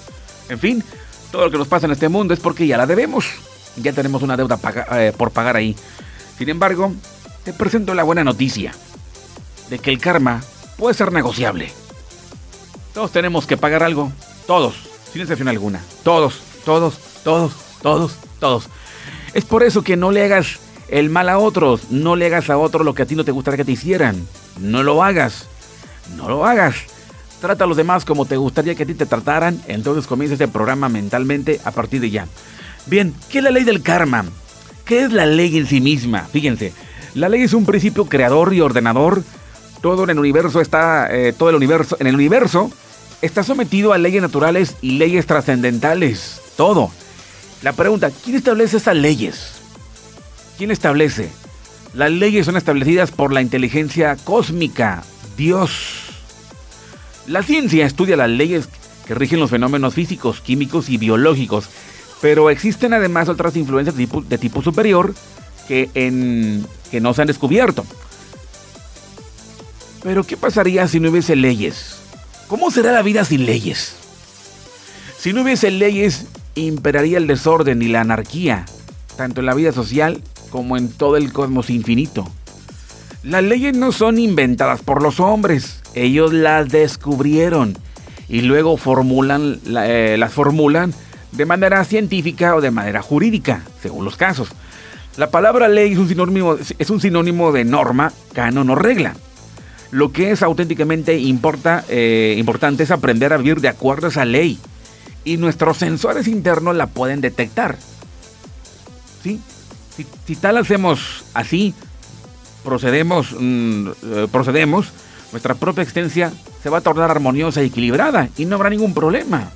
En 0.49 0.57
fin, 0.57 0.83
todo 1.31 1.45
lo 1.45 1.51
que 1.51 1.59
nos 1.59 1.67
pasa 1.67 1.85
en 1.85 1.91
este 1.91 2.09
mundo 2.09 2.33
es 2.33 2.39
porque 2.39 2.65
ya 2.65 2.77
la 2.77 2.87
debemos 2.87 3.27
ya 3.77 3.93
tenemos 3.93 4.21
una 4.21 4.37
deuda 4.37 4.59
eh, 4.93 5.13
por 5.15 5.31
pagar 5.31 5.55
ahí. 5.55 5.75
Sin 6.37 6.49
embargo, 6.49 6.93
te 7.43 7.53
presento 7.53 7.93
la 7.93 8.03
buena 8.03 8.23
noticia 8.23 8.73
de 9.69 9.79
que 9.79 9.89
el 9.89 9.99
karma 9.99 10.41
puede 10.77 10.95
ser 10.95 11.11
negociable. 11.11 11.71
Todos 12.93 13.11
tenemos 13.11 13.45
que 13.45 13.57
pagar 13.57 13.83
algo, 13.83 14.11
Todos, 14.45 14.75
sin 15.11 15.21
excepción 15.21 15.47
alguna. 15.47 15.81
Todos, 16.03 16.41
todos, 16.65 16.95
todos, 17.23 17.53
todos, 17.81 18.13
todos. 18.39 18.69
Es 19.33 19.45
por 19.45 19.63
eso 19.63 19.81
que 19.81 19.95
no 19.95 20.11
le 20.11 20.25
hagas 20.25 20.59
el 20.89 21.09
mal 21.09 21.29
a 21.29 21.37
otros, 21.37 21.89
no 21.89 22.17
le 22.17 22.25
hagas 22.25 22.49
a 22.49 22.57
otros 22.57 22.85
lo 22.85 22.93
que 22.93 23.03
a 23.03 23.05
ti 23.05 23.15
no 23.15 23.23
te 23.23 23.31
gustaría 23.31 23.57
que 23.57 23.65
te 23.65 23.71
hicieran. 23.71 24.27
No 24.59 24.83
lo 24.83 25.03
hagas, 25.03 25.47
no 26.17 26.27
lo 26.27 26.45
hagas. 26.45 26.75
Trata 27.39 27.63
a 27.63 27.67
los 27.67 27.77
demás 27.77 28.03
como 28.03 28.25
te 28.25 28.35
gustaría 28.35 28.75
que 28.75 28.83
a 28.83 28.85
ti 28.85 28.93
te 28.93 29.05
trataran, 29.05 29.61
entonces 29.67 30.05
comienza 30.05 30.33
este 30.33 30.47
programa 30.47 30.89
mentalmente 30.89 31.61
a 31.63 31.71
partir 31.71 32.01
de 32.01 32.09
ya. 32.09 32.27
Bien, 32.85 33.13
¿qué 33.29 33.39
es 33.39 33.43
la 33.43 33.51
ley 33.51 33.63
del 33.63 33.81
karma? 33.81 34.25
¿Qué 34.85 35.03
es 35.03 35.11
la 35.11 35.25
ley 35.25 35.57
en 35.57 35.67
sí 35.67 35.81
misma? 35.81 36.27
Fíjense, 36.31 36.73
la 37.13 37.29
ley 37.29 37.43
es 37.43 37.53
un 37.53 37.65
principio 37.65 38.05
creador 38.05 38.53
y 38.53 38.61
ordenador. 38.61 39.23
Todo 39.81 40.03
en 40.03 40.11
el 40.11 40.19
universo 40.19 40.61
está, 40.61 41.07
eh, 41.11 41.33
todo 41.33 41.49
el 41.49 41.55
universo, 41.55 41.97
en 41.99 42.07
el 42.07 42.15
universo 42.15 42.71
está 43.21 43.43
sometido 43.43 43.93
a 43.93 43.97
leyes 43.97 44.21
naturales 44.21 44.75
y 44.81 44.91
leyes 44.91 45.25
trascendentales. 45.25 46.41
Todo. 46.57 46.91
La 47.61 47.73
pregunta, 47.73 48.11
¿quién 48.23 48.35
establece 48.35 48.77
estas 48.77 48.95
leyes? 48.95 49.53
¿Quién 50.57 50.71
establece? 50.71 51.29
Las 51.93 52.11
leyes 52.11 52.45
son 52.45 52.57
establecidas 52.57 53.11
por 53.11 53.33
la 53.33 53.41
inteligencia 53.41 54.15
cósmica, 54.15 55.03
Dios. 55.37 55.71
La 57.27 57.43
ciencia 57.43 57.85
estudia 57.85 58.17
las 58.17 58.29
leyes 58.29 58.69
que 59.05 59.13
rigen 59.13 59.39
los 59.39 59.49
fenómenos 59.49 59.93
físicos, 59.93 60.41
químicos 60.41 60.89
y 60.89 60.97
biológicos, 60.97 61.69
pero 62.21 62.49
existen 62.49 62.93
además 62.93 63.27
otras 63.27 63.55
influencias 63.55 63.97
de 63.97 64.37
tipo, 64.37 64.61
superior 64.61 65.13
que, 65.67 65.89
en, 65.95 66.65
que 66.91 67.01
no 67.01 67.13
se 67.13 67.21
han 67.21 67.27
descubierto. 67.27 67.83
Pero 70.03 70.23
¿qué 70.23 70.37
pasaría 70.37 70.87
si 70.87 70.99
no 70.99 71.09
hubiese 71.09 71.35
leyes? 71.35 71.97
¿Cómo 72.47 72.71
será 72.71 72.91
la 72.91 73.01
vida 73.01 73.25
sin 73.25 73.45
leyes? 73.45 73.95
Si 75.17 75.33
no 75.33 75.41
hubiese 75.41 75.71
leyes, 75.71 76.25
imperaría 76.55 77.17
el 77.17 77.27
desorden 77.27 77.81
y 77.81 77.87
la 77.87 78.01
anarquía, 78.01 78.65
tanto 79.15 79.39
en 79.39 79.45
la 79.47 79.53
vida 79.53 79.71
social 79.71 80.21
como 80.49 80.77
en 80.77 80.89
todo 80.89 81.17
el 81.17 81.31
cosmos 81.31 81.69
infinito. 81.69 82.27
Las 83.23 83.43
leyes 83.43 83.75
no 83.75 83.91
son 83.91 84.17
inventadas 84.17 84.81
por 84.81 85.01
los 85.01 85.19
hombres, 85.19 85.81
ellos 85.93 86.33
las 86.33 86.69
descubrieron 86.69 87.77
y 88.27 88.41
luego 88.41 88.77
formulan, 88.77 89.59
eh, 89.65 90.15
las 90.17 90.33
formulan 90.33 90.93
de 91.31 91.45
manera 91.45 91.83
científica 91.85 92.55
o 92.55 92.61
de 92.61 92.71
manera 92.71 93.01
jurídica, 93.01 93.61
según 93.81 94.05
los 94.05 94.17
casos. 94.17 94.49
La 95.17 95.29
palabra 95.29 95.67
ley 95.67 95.93
es 95.93 95.97
un 95.97 96.07
sinónimo, 96.07 96.55
es 96.55 96.89
un 96.89 97.01
sinónimo 97.01 97.51
de 97.51 97.65
norma, 97.65 98.13
canon 98.33 98.69
o 98.69 98.75
regla. 98.75 99.15
Lo 99.91 100.13
que 100.13 100.31
es 100.31 100.41
auténticamente 100.41 101.17
importa, 101.17 101.83
eh, 101.89 102.35
importante 102.37 102.83
es 102.83 102.91
aprender 102.91 103.33
a 103.33 103.37
vivir 103.37 103.59
de 103.59 103.67
acuerdo 103.67 104.07
a 104.07 104.09
esa 104.09 104.23
ley. 104.23 104.57
Y 105.25 105.37
nuestros 105.37 105.77
sensores 105.77 106.27
internos 106.27 106.75
la 106.75 106.87
pueden 106.87 107.19
detectar. 107.19 107.77
¿Sí? 109.21 109.39
Si, 110.25 110.35
tal 110.37 110.57
hacemos 110.57 111.25
así, 111.33 111.75
procedemos, 112.63 113.35
mm, 113.37 113.87
eh, 113.87 114.27
procedemos, 114.31 114.91
nuestra 115.31 115.55
propia 115.55 115.83
existencia 115.83 116.31
se 116.63 116.69
va 116.69 116.79
a 116.79 116.81
tornar 116.81 117.11
armoniosa 117.11 117.61
y 117.61 117.67
equilibrada 117.67 118.29
y 118.37 118.45
no 118.45 118.55
habrá 118.55 118.69
ningún 118.69 118.93
problema. 118.93 119.51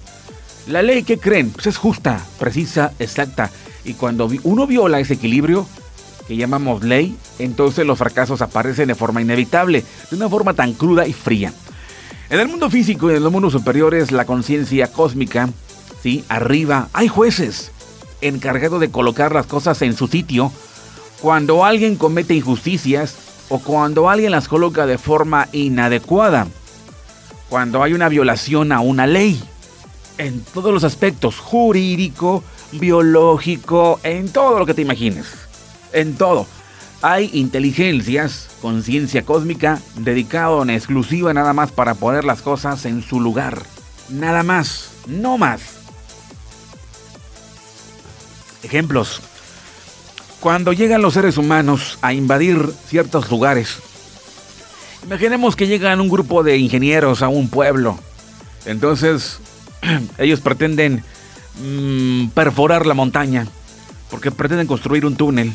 La 0.68 0.82
ley 0.82 1.04
que 1.04 1.20
creen 1.20 1.52
pues 1.52 1.68
es 1.68 1.78
justa, 1.78 2.20
precisa, 2.40 2.92
exacta. 3.00 3.52
Y 3.84 3.94
cuando 3.94 4.30
uno 4.44 4.66
viola 4.66 5.00
ese 5.00 5.14
equilibrio, 5.14 5.68
que 6.28 6.36
llamamos 6.36 6.84
ley, 6.84 7.16
entonces 7.38 7.86
los 7.86 8.00
fracasos 8.00 8.42
aparecen 8.42 8.88
de 8.88 8.96
forma 8.96 9.22
inevitable, 9.22 9.84
de 10.10 10.16
una 10.16 10.30
forma 10.30 10.54
tan 10.54 10.74
cruda 10.74 11.08
y 11.08 11.14
fría. 11.14 11.54
En 12.30 12.40
el 12.40 12.48
mundo 12.48 12.70
físico 12.70 13.12
y 13.12 13.16
en 13.16 13.24
los 13.24 13.32
mundos 13.32 13.54
superiores, 13.54 14.12
la 14.12 14.26
conciencia 14.26 14.92
cósmica, 14.92 15.50
¿sí? 16.02 16.26
arriba, 16.30 16.90
hay 16.94 17.08
jueces 17.08 17.72
encargados 18.22 18.80
de 18.80 18.90
colocar 18.90 19.34
las 19.34 19.46
cosas 19.46 19.82
en 19.84 19.96
su 19.96 20.08
sitio 20.08 20.52
cuando 21.22 21.64
alguien 21.64 21.96
comete 21.96 22.34
injusticias 22.34 23.16
o 23.50 23.60
cuando 23.60 24.10
alguien 24.10 24.32
las 24.32 24.48
coloca 24.48 24.88
de 24.88 24.98
forma 24.98 25.48
inadecuada, 25.52 26.48
cuando 27.50 27.84
hay 27.84 27.94
una 27.94 28.10
violación 28.10 28.72
a 28.72 28.80
una 28.80 29.06
ley, 29.06 29.40
en 30.18 30.42
todos 30.54 30.74
los 30.74 30.84
aspectos, 30.84 31.40
jurídico, 31.40 32.44
biológico, 32.72 34.00
en 34.04 34.30
todo 34.30 34.60
lo 34.60 34.66
que 34.66 34.74
te 34.74 34.82
imagines, 34.82 35.26
en 35.94 36.16
todo. 36.16 36.48
Hay 37.02 37.30
inteligencias, 37.34 38.50
conciencia 38.62 39.24
cósmica, 39.24 39.80
dedicado 39.96 40.64
en 40.64 40.72
exclusiva 40.72 41.34
nada 41.34 41.54
más 41.54 41.72
para 41.72 41.94
poner 41.94 42.24
las 42.24 42.42
cosas 42.42 42.86
en 42.86 43.04
su 43.04 43.20
lugar. 43.20 43.62
Nada 44.10 44.44
más, 44.44 44.92
no 45.08 45.38
más. 45.38 45.62
Ejemplos. 48.64 49.22
Cuando 50.40 50.74
llegan 50.74 51.02
los 51.02 51.14
seres 51.14 51.38
humanos 51.38 51.98
a 52.02 52.14
invadir 52.14 52.72
ciertos 52.88 53.30
lugares, 53.30 53.78
imaginemos 55.04 55.56
que 55.56 55.68
llegan 55.68 56.02
un 56.02 56.10
grupo 56.10 56.44
de 56.44 56.58
ingenieros 56.58 57.22
a 57.22 57.28
un 57.28 57.50
pueblo. 57.50 58.00
Entonces, 58.66 59.40
ellos 60.18 60.42
pretenden 60.42 61.04
mm, 61.62 62.27
perforar 62.30 62.86
la 62.86 62.94
montaña, 62.94 63.48
porque 64.10 64.32
pretenden 64.32 64.68
construir 64.68 65.06
un 65.06 65.15
túnel. 65.15 65.54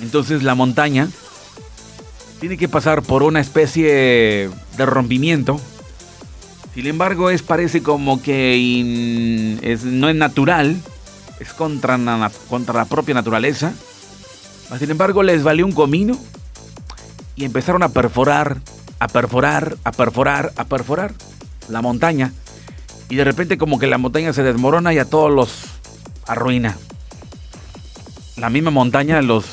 Entonces 0.00 0.42
la 0.42 0.54
montaña 0.54 1.08
tiene 2.40 2.56
que 2.56 2.68
pasar 2.68 3.02
por 3.02 3.22
una 3.22 3.40
especie 3.40 4.50
de 4.76 4.86
rompimiento. 4.86 5.60
Sin 6.74 6.86
embargo, 6.86 7.30
es 7.30 7.42
parece 7.42 7.82
como 7.82 8.22
que 8.22 9.58
no 9.84 10.08
es 10.08 10.14
natural 10.14 10.80
es 11.40 11.52
contra, 11.52 11.98
contra 12.48 12.74
la 12.74 12.84
propia 12.84 13.14
naturaleza. 13.14 13.72
Sin 14.78 14.90
embargo, 14.90 15.22
les 15.22 15.42
valió 15.42 15.64
un 15.64 15.72
comino 15.72 16.18
y 17.36 17.44
empezaron 17.44 17.82
a 17.82 17.88
perforar, 17.88 18.58
a 18.98 19.08
perforar, 19.08 19.76
a 19.84 19.92
perforar, 19.92 20.52
a 20.56 20.64
perforar 20.64 21.14
la 21.68 21.80
montaña. 21.80 22.32
Y 23.10 23.16
de 23.16 23.24
repente 23.24 23.58
como 23.58 23.78
que 23.78 23.86
la 23.86 23.98
montaña 23.98 24.32
se 24.32 24.42
desmorona 24.42 24.92
y 24.92 24.98
a 24.98 25.04
todos 25.04 25.32
los 25.32 25.64
arruina. 26.26 26.76
La 28.36 28.50
misma 28.50 28.70
montaña, 28.70 29.22
los, 29.22 29.46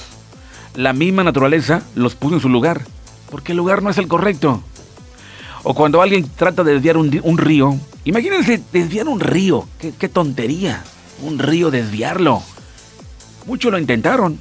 la 0.75 0.93
misma 0.93 1.23
naturaleza 1.23 1.81
los 1.95 2.15
puso 2.15 2.35
en 2.35 2.41
su 2.41 2.49
lugar. 2.49 2.81
Porque 3.31 3.53
el 3.53 3.57
lugar 3.57 3.81
no 3.81 3.89
es 3.89 3.97
el 3.97 4.07
correcto. 4.07 4.61
O 5.63 5.73
cuando 5.73 6.01
alguien 6.01 6.29
trata 6.35 6.63
de 6.63 6.73
desviar 6.73 6.97
un, 6.97 7.37
río. 7.37 7.75
Imagínense 8.03 8.61
desviar 8.71 9.07
un 9.07 9.19
río. 9.19 9.67
Qué, 9.79 9.93
qué 9.97 10.09
tontería 10.09 10.83
un 11.21 11.39
río 11.39 11.71
desviarlo. 11.71 12.41
Muchos 13.45 13.71
lo 13.71 13.79
intentaron, 13.79 14.39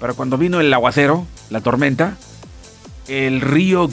pero 0.00 0.14
cuando 0.14 0.38
vino 0.38 0.60
el 0.60 0.72
aguacero, 0.72 1.26
la 1.50 1.60
tormenta, 1.60 2.16
el 3.06 3.40
río 3.40 3.90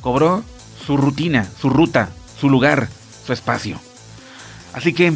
cobró 0.00 0.44
su 0.86 0.96
rutina, 0.96 1.48
su 1.60 1.68
ruta, 1.70 2.10
su 2.38 2.48
lugar, 2.48 2.88
su 3.26 3.32
espacio. 3.32 3.78
Así 4.72 4.92
que 4.92 5.12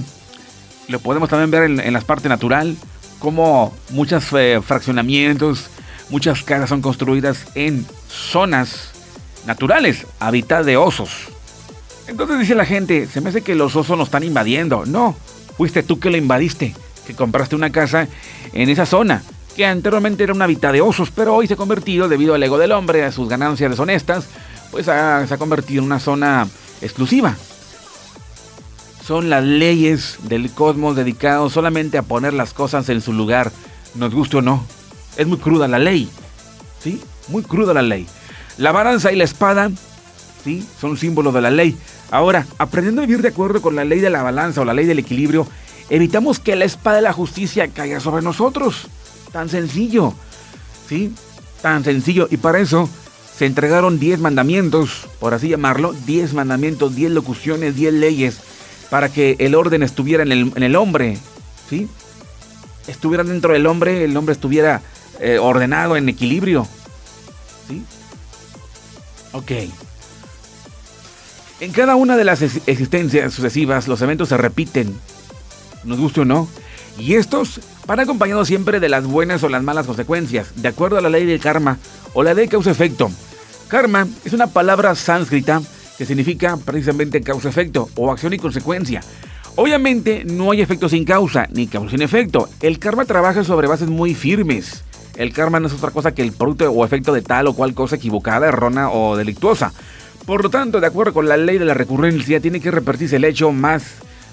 lo 0.88 0.99
podemos 1.00 1.29
también 1.29 1.50
ver 1.50 1.87
en, 1.87 1.93
las 1.93 2.05
partes 2.05 2.29
natural, 2.29 2.76
como 3.19 3.75
muchos 3.90 4.25
eh, 4.33 4.61
fraccionamientos, 4.64 5.69
muchas 6.09 6.43
casas 6.43 6.69
son 6.69 6.83
construidas 6.83 7.47
en 7.55 7.87
zonas 8.09 8.90
naturales, 9.47 10.07
hábitat 10.19 10.64
de 10.64 10.76
osos. 10.76 11.11
Entonces 12.09 12.40
dice 12.40 12.55
la 12.55 12.64
gente, 12.64 13.07
se 13.07 13.21
me 13.21 13.29
hace 13.29 13.43
que 13.43 13.55
los 13.55 13.76
osos 13.76 13.97
nos 13.97 14.09
están 14.09 14.25
invadiendo. 14.25 14.85
No, 14.85 15.17
Fuiste 15.61 15.83
tú 15.83 16.00
que 16.00 16.09
lo 16.09 16.17
invadiste, 16.17 16.75
que 17.07 17.14
compraste 17.14 17.55
una 17.55 17.69
casa 17.69 18.09
en 18.55 18.71
esa 18.71 18.87
zona, 18.87 19.23
que 19.55 19.67
anteriormente 19.67 20.25
era 20.25 20.33
un 20.33 20.40
hábitat 20.40 20.73
de 20.73 20.81
osos, 20.81 21.11
pero 21.11 21.35
hoy 21.35 21.47
se 21.47 21.52
ha 21.52 21.57
convertido, 21.59 22.09
debido 22.09 22.33
al 22.33 22.43
ego 22.43 22.57
del 22.57 22.73
hombre, 22.73 23.05
a 23.05 23.12
sus 23.12 23.29
ganancias 23.29 23.71
deshonestas, 23.71 24.25
pues 24.71 24.87
se 24.87 24.93
ha 24.93 25.37
convertido 25.38 25.81
en 25.81 25.85
una 25.85 26.00
zona 26.00 26.49
exclusiva. 26.81 27.37
Son 29.04 29.30
las 29.30 29.45
leyes 29.45 30.19
del 30.25 30.50
cosmos 30.50 30.97
dedicados 30.97 31.52
solamente 31.52 31.99
a 31.99 32.02
poner 32.02 32.35
las 32.35 32.52
cosas 32.52 32.88
en 32.88 33.00
su 33.00 33.12
lugar, 33.12 33.50
nos 33.95 34.14
guste 34.14 34.37
o 34.37 34.42
no. 34.42 34.64
Es 35.16 35.26
muy 35.26 35.38
cruda 35.38 35.69
la 35.69 35.78
ley, 35.78 36.09
¿sí? 36.83 37.00
Muy 37.28 37.42
cruda 37.42 37.75
la 37.75 37.83
ley. 37.83 38.07
La 38.59 38.73
balanza 38.73 39.11
y 39.12 39.16
la 39.16 39.25
espada, 39.25 39.71
¿sí? 40.45 40.66
Son 40.80 40.97
símbolos 40.97 41.35
de 41.35 41.40
la 41.40 41.50
ley. 41.50 41.76
Ahora, 42.11 42.47
aprendiendo 42.59 43.02
a 43.02 43.07
vivir 43.07 43.23
de 43.23 43.28
acuerdo 43.28 43.62
con 43.62 43.76
la 43.76 43.85
ley 43.85 44.00
de 44.00 44.11
la 44.11 44.23
balanza 44.23 44.61
o 44.61 44.64
la 44.64 44.75
ley 44.75 44.87
del 44.87 44.99
equilibrio, 44.99 45.47
evitamos 45.88 46.38
que 46.38 46.57
la 46.57 46.64
espada 46.64 46.97
de 46.97 47.02
la 47.02 47.12
justicia 47.12 47.69
caiga 47.69 48.00
sobre 48.00 48.23
nosotros. 48.23 48.88
Tan 49.33 49.49
sencillo. 49.49 50.14
¿Sí? 50.88 51.12
Tan 51.62 51.85
sencillo. 51.85 52.28
Y 52.30 52.37
para 52.37 52.59
eso 52.59 52.88
se 53.37 53.47
entregaron 53.47 53.99
10 53.99 54.21
mandamientos, 54.21 55.07
por 55.19 55.33
así 55.33 55.49
llamarlo, 55.49 55.95
10 56.04 56.35
mandamientos, 56.35 56.95
10 56.95 57.12
locuciones, 57.12 57.75
10 57.75 57.95
leyes, 57.95 58.40
para 58.90 59.09
que 59.09 59.37
el 59.38 59.54
orden 59.54 59.82
estuviera 59.82 60.25
en 60.25 60.62
el, 60.62 60.76
hombre. 60.76 61.16
¿Sí? 61.68 61.88
Estuviera 62.87 63.25
dentro 63.25 63.52
del 63.52 63.66
hombre, 63.66 64.04
el 64.04 64.16
hombre 64.16 64.32
estuviera 64.32 64.82
eh, 65.20 65.38
ordenado, 65.38 65.97
en 65.97 66.09
equilibrio. 66.09 66.66
¿Sí? 67.68 67.82
Ok. 69.32 69.52
En 71.61 71.73
cada 71.73 71.94
una 71.94 72.16
de 72.16 72.25
las 72.25 72.42
existencias 72.42 73.32
sucesivas 73.32 73.87
los 73.87 74.00
eventos 74.02 74.30
se 74.30 74.37
repiten, 74.37 74.99
nos 75.85 75.99
guste 75.99 76.23
o 76.23 76.25
no, 76.25 76.49
y 76.99 77.14
estos 77.14 77.61
van 77.87 78.00
acompañados 78.00 78.49
siempre 78.49 78.80
de 78.80 78.88
las 78.88 79.04
buenas 79.04 79.42
o 79.42 79.49
las 79.49 79.62
malas 79.62 79.87
consecuencias, 79.87 80.49
de 80.56 80.68
acuerdo 80.68 80.97
a 80.97 81.00
la 81.02 81.11
ley 81.11 81.26
del 81.26 81.38
karma 81.38 81.78
o 82.14 82.23
la 82.23 82.35
ley 82.35 82.49
causa-efecto. 82.49 83.11
Karma 83.68 84.09
es 84.25 84.32
una 84.32 84.49
palabra 84.49 84.94
sánscrita 84.94 85.62
que 86.00 86.07
significa 86.07 86.57
precisamente 86.57 87.21
causa-efecto 87.21 87.90
o 87.95 88.11
acción 88.11 88.33
y 88.33 88.38
consecuencia. 88.38 89.02
Obviamente 89.57 90.25
no 90.25 90.50
hay 90.50 90.62
efecto 90.62 90.88
sin 90.88 91.04
causa, 91.04 91.47
ni 91.52 91.66
causa 91.66 91.90
sin 91.90 92.00
efecto. 92.00 92.49
El 92.62 92.78
karma 92.78 93.04
trabaja 93.04 93.45
sobre 93.45 93.69
bases 93.69 93.90
muy 93.90 94.14
firmes. 94.14 94.83
El 95.19 95.35
karma 95.35 95.61
no 95.61 95.66
es 95.66 95.75
otra 95.75 95.90
cosa 95.90 96.14
que 96.14 96.23
el 96.23 96.33
producto 96.33 96.71
o 96.71 96.87
efecto 96.87 97.12
de 97.12 97.21
tal 97.21 97.49
o 97.49 97.52
cual 97.52 97.75
cosa 97.75 97.97
equivocada, 97.97 98.49
errónea 98.49 98.88
o 98.88 99.14
delictuosa. 99.14 99.75
Por 100.25 100.42
lo 100.42 100.49
tanto, 100.49 100.80
de 100.80 100.87
acuerdo 100.87 101.12
con 101.12 101.28
la 101.28 101.37
ley 101.37 101.59
de 101.59 101.66
la 101.66 101.75
recurrencia, 101.75 102.40
tiene 102.40 102.61
que 102.61 102.71
repetirse 102.71 103.16
el 103.16 103.25
hecho 103.25 103.52
más 103.52 103.83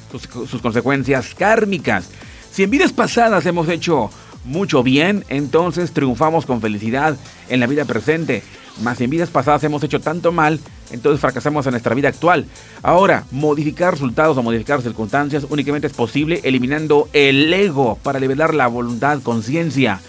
sus, 0.09 0.61
consecuencias 0.61 1.35
kármicas. 1.35 2.07
Si 2.49 2.63
en 2.63 2.69
vidas 2.69 2.93
pasadas 2.93 3.45
hemos 3.45 3.67
hecho 3.67 4.09
mucho 4.45 4.83
bien, 4.83 5.25
entonces 5.27 5.91
triunfamos 5.91 6.45
con 6.45 6.61
felicidad 6.61 7.17
en 7.49 7.59
la 7.59 7.67
vida 7.67 7.83
presente. 7.83 8.41
Mas 8.81 8.99
si 8.99 9.03
en 9.03 9.09
vidas 9.09 9.31
pasadas 9.31 9.65
hemos 9.65 9.83
hecho 9.83 9.99
tanto 9.99 10.31
mal, 10.31 10.61
entonces 10.91 11.19
fracasamos 11.19 11.65
en 11.65 11.71
nuestra 11.71 11.95
vida 11.95 12.09
actual. 12.09 12.45
Ahora, 12.81 13.25
modificar 13.31 13.93
resultados 13.93 14.37
o 14.37 14.43
modificar 14.43 14.81
circunstancias 14.81 15.45
únicamente 15.49 15.87
es 15.87 15.93
posible 15.93 16.41
eliminando 16.43 17.09
el 17.13 17.53
ego 17.53 17.97
para 18.03 18.19
liberar 18.19 18.53
la 18.53 18.67
voluntad, 18.67 19.21
conciencia. 19.21 19.99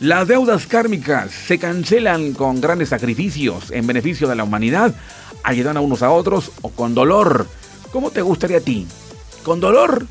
Las 0.00 0.26
deudas 0.26 0.66
kármicas 0.66 1.30
se 1.30 1.58
cancelan 1.58 2.32
con 2.32 2.60
grandes 2.60 2.88
sacrificios 2.88 3.70
en 3.70 3.86
beneficio 3.86 4.26
de 4.26 4.34
la 4.34 4.44
humanidad, 4.44 4.94
ayudando 5.44 5.80
a 5.80 5.82
unos 5.84 6.02
a 6.02 6.10
otros 6.10 6.50
o 6.62 6.70
con 6.70 6.94
dolor. 6.94 7.46
¿Cómo 7.92 8.10
te 8.10 8.22
gustaría 8.22 8.56
a 8.56 8.60
ti? 8.60 8.86
¿Con 9.44 9.60
dolor? 9.60 10.06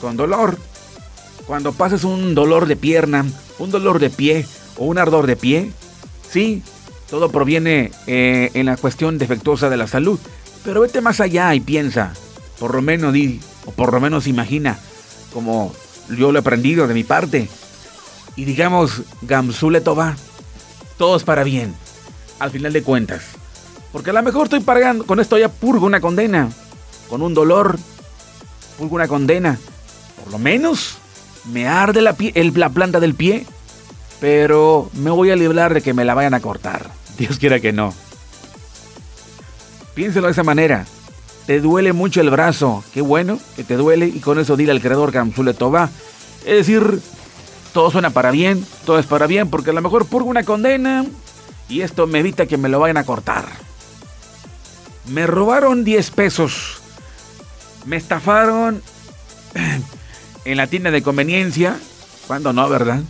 Con 0.00 0.16
dolor. 0.16 0.56
Cuando 1.46 1.72
pases 1.72 2.04
un 2.04 2.34
dolor 2.34 2.66
de 2.66 2.76
pierna, 2.76 3.24
un 3.58 3.70
dolor 3.70 3.98
de 3.98 4.10
pie 4.10 4.46
o 4.76 4.84
un 4.84 4.98
ardor 4.98 5.26
de 5.26 5.36
pie, 5.36 5.72
sí, 6.30 6.62
todo 7.10 7.30
proviene 7.30 7.92
eh, 8.06 8.50
en 8.54 8.66
la 8.66 8.76
cuestión 8.76 9.18
defectuosa 9.18 9.68
de 9.68 9.76
la 9.76 9.86
salud. 9.86 10.18
Pero 10.64 10.80
vete 10.80 11.00
más 11.00 11.20
allá 11.20 11.54
y 11.54 11.60
piensa, 11.60 12.12
por 12.58 12.74
lo 12.74 12.82
menos 12.82 13.12
di, 13.12 13.40
o 13.66 13.70
por 13.72 13.92
lo 13.92 14.00
menos 14.00 14.26
imagina, 14.26 14.78
como 15.32 15.74
yo 16.08 16.32
lo 16.32 16.38
he 16.38 16.40
aprendido 16.40 16.86
de 16.86 16.94
mi 16.94 17.04
parte, 17.04 17.48
y 18.36 18.44
digamos, 18.44 19.02
Gamsule 19.22 19.80
Toba, 19.80 20.16
todo 20.96 21.16
es 21.16 21.22
para 21.24 21.44
bien, 21.44 21.74
al 22.38 22.50
final 22.50 22.72
de 22.72 22.82
cuentas. 22.82 23.22
Porque 23.92 24.10
a 24.10 24.12
lo 24.12 24.22
mejor 24.22 24.44
estoy 24.44 24.60
pagando, 24.60 25.06
con 25.06 25.20
esto 25.20 25.38
ya 25.38 25.48
purgo 25.48 25.86
una 25.86 26.00
condena, 26.00 26.50
con 27.08 27.22
un 27.22 27.34
dolor, 27.34 27.78
purgo 28.76 28.96
una 28.96 29.06
condena. 29.06 29.58
Por 30.22 30.32
lo 30.32 30.38
menos 30.38 30.96
me 31.52 31.68
arde 31.68 32.02
la, 32.02 32.16
la 32.34 32.70
planta 32.70 32.98
del 32.98 33.14
pie, 33.14 33.46
pero 34.24 34.88
me 34.94 35.10
voy 35.10 35.30
a 35.32 35.36
librar 35.36 35.74
de 35.74 35.82
que 35.82 35.92
me 35.92 36.06
la 36.06 36.14
vayan 36.14 36.32
a 36.32 36.40
cortar. 36.40 36.90
Dios 37.18 37.38
quiera 37.38 37.60
que 37.60 37.74
no. 37.74 37.92
Piénselo 39.94 40.28
de 40.28 40.32
esa 40.32 40.42
manera. 40.42 40.86
Te 41.44 41.60
duele 41.60 41.92
mucho 41.92 42.22
el 42.22 42.30
brazo. 42.30 42.82
Qué 42.94 43.02
bueno 43.02 43.38
que 43.54 43.64
te 43.64 43.76
duele 43.76 44.06
y 44.06 44.20
con 44.20 44.38
eso 44.38 44.56
dile 44.56 44.72
al 44.72 44.80
creador 44.80 45.12
Gamsule 45.12 45.52
Toba. 45.52 45.90
Es 46.46 46.56
decir, 46.56 47.02
todo 47.74 47.90
suena 47.90 48.08
para 48.08 48.30
bien, 48.30 48.64
todo 48.86 48.98
es 48.98 49.04
para 49.04 49.26
bien, 49.26 49.50
porque 49.50 49.68
a 49.68 49.74
lo 49.74 49.82
mejor 49.82 50.06
purgo 50.06 50.30
una 50.30 50.42
condena 50.42 51.04
y 51.68 51.82
esto 51.82 52.06
me 52.06 52.20
evita 52.20 52.46
que 52.46 52.56
me 52.56 52.70
lo 52.70 52.80
vayan 52.80 52.96
a 52.96 53.04
cortar. 53.04 53.44
Me 55.06 55.26
robaron 55.26 55.84
10 55.84 56.10
pesos. 56.12 56.78
Me 57.84 57.96
estafaron 57.96 58.80
en 60.46 60.56
la 60.56 60.66
tienda 60.66 60.90
de 60.90 61.02
conveniencia. 61.02 61.76
Cuando 62.26 62.54
no, 62.54 62.66
¿verdad? 62.70 63.02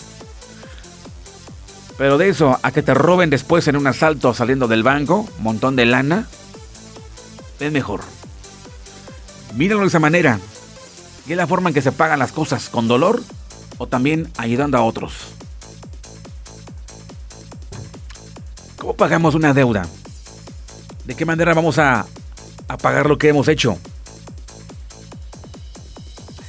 Pero 1.97 2.19
de 2.19 2.29
eso 2.29 2.59
a 2.63 2.73
que 2.73 2.83
te 2.83 2.95
roben 2.95 3.31
después 3.31 3.69
en 3.69 3.77
un 3.77 3.87
asalto 3.87 4.35
saliendo 4.35 4.67
del 4.67 4.83
banco, 4.83 5.29
montón 5.39 5.77
de 5.77 5.87
lana, 5.87 6.27
es 7.61 7.71
mejor. 7.71 8.01
Míralo 9.55 9.83
de 9.83 9.87
esa 9.87 10.01
manera. 10.01 10.41
Y 11.27 11.33
es 11.33 11.37
la 11.37 11.47
forma 11.47 11.71
en 11.71 11.75
que 11.75 11.83
se 11.83 11.93
pagan 11.93 12.19
las 12.19 12.33
cosas, 12.33 12.69
con 12.69 12.89
dolor 12.89 13.23
o 13.79 13.87
también 13.87 14.29
ayudando 14.37 14.77
a 14.77 14.83
otros. 14.83 15.13
¿Cómo 18.79 18.95
pagamos 18.95 19.35
una 19.35 19.55
deuda? 19.55 19.87
¿De 21.05 21.15
qué 21.15 21.25
manera 21.25 21.55
vamos 21.55 21.79
a, 21.79 22.07
a 22.69 22.77
pagar 22.77 23.09
lo 23.09 23.19
que 23.19 23.29
hemos 23.29 23.49
hecho? 23.49 23.79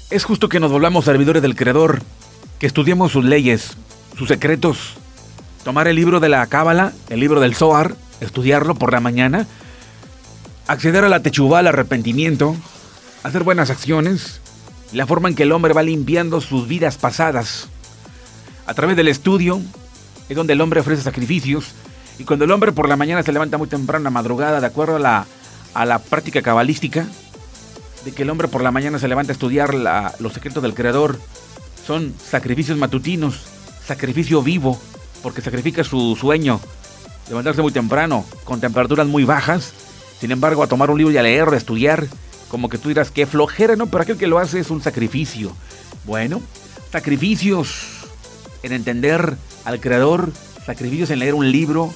Es 0.10 0.24
justo 0.24 0.50
que 0.50 0.60
nos 0.60 0.72
volvamos 0.72 1.06
servidores 1.06 1.42
del 1.42 1.56
Creador, 1.56 2.02
que 2.60 2.68
estudiemos 2.68 3.12
sus 3.12 3.24
leyes, 3.24 3.78
sus 4.18 4.28
secretos, 4.28 4.96
tomar 5.66 5.88
el 5.88 5.96
libro 5.96 6.20
de 6.20 6.30
la 6.30 6.46
Cábala, 6.46 6.94
el 7.10 7.20
libro 7.20 7.42
del 7.42 7.56
Zohar, 7.56 7.96
estudiarlo 8.22 8.76
por 8.76 8.94
la 8.94 9.00
mañana, 9.00 9.48
acceder 10.68 11.04
a 11.04 11.10
la 11.10 11.24
techubá, 11.24 11.60
al 11.60 11.68
arrepentimiento, 11.68 12.56
hacer 13.24 13.44
buenas 13.44 13.72
acciones, 13.72 14.42
la 14.94 15.08
forma 15.08 15.28
en 15.28 15.34
que 15.34 15.42
el 15.42 15.52
hombre 15.52 15.74
va 15.74 15.82
limpiando 15.82 16.40
sus 16.40 16.68
vidas 16.68 16.98
pasadas. 16.98 17.68
A 18.68 18.76
través 18.76 18.96
del 18.96 19.08
estudio 19.08 19.60
es 20.30 20.38
donde 20.38 20.54
el 20.54 20.62
hombre 20.62 20.82
ofrece 20.82 21.02
sacrificios 21.02 21.72
y 22.20 22.26
cuando 22.26 22.46
el 22.46 22.52
hombre 22.52 22.72
por 22.72 22.88
la 22.88 22.96
mañana 22.96 23.24
se 23.24 23.34
levanta 23.34 23.58
muy 23.58 23.68
temprano, 23.68 24.08
a 24.08 24.12
madrugada, 24.12 24.62
de 24.62 24.68
acuerdo 24.68 24.98
a 24.98 25.00
la, 25.00 25.26
a 25.74 25.86
la 25.86 25.98
práctica 25.98 26.44
cabalística, 26.44 27.08
de 28.06 28.12
que 28.12 28.22
el 28.22 28.30
hombre 28.30 28.50
por 28.50 28.62
la 28.62 28.70
mañana 28.70 29.00
se 29.00 29.08
levanta 29.08 29.32
a 29.32 29.34
estudiar 29.34 29.74
los 30.20 30.32
secretos 30.32 30.62
del 30.62 30.76
Creador, 30.76 31.20
son 31.88 32.14
sacrificios 32.24 32.78
matutinos, 32.78 33.42
sacrificio 33.84 34.44
vivo, 34.44 34.80
porque 35.26 35.42
sacrifica 35.42 35.84
su 35.84 36.16
sueño, 36.16 36.60
levantarse 37.30 37.64
muy 37.64 37.72
temprano, 37.72 38.24
con 38.44 38.62
temperaturas 38.62 39.08
muy 39.08 39.24
bajas, 39.24 39.74
sin 40.20 40.30
embargo 40.30 40.62
a 40.62 40.68
tomar 40.68 40.92
un 40.92 41.00
libro 41.00 41.12
y 41.12 41.18
a 41.18 41.24
leer, 41.24 41.48
a 41.52 41.58
estudiar, 41.58 42.06
como 42.48 42.70
que 42.70 42.78
tú 42.78 42.90
dirás, 42.90 43.10
qué 43.10 43.26
flojera, 43.26 43.76
¿no? 43.76 43.88
Pero 43.88 44.04
aquel 44.04 44.18
que 44.18 44.28
lo 44.28 44.38
hace 44.38 44.60
es 44.60 44.70
un 44.70 44.84
sacrificio. 44.84 45.52
Bueno, 46.06 46.44
sacrificios 46.92 48.06
en 48.62 48.74
entender 48.74 49.36
al 49.64 49.80
Creador, 49.80 50.32
sacrificios 50.64 51.10
en 51.10 51.18
leer 51.18 51.34
un 51.34 51.52
libro, 51.52 51.92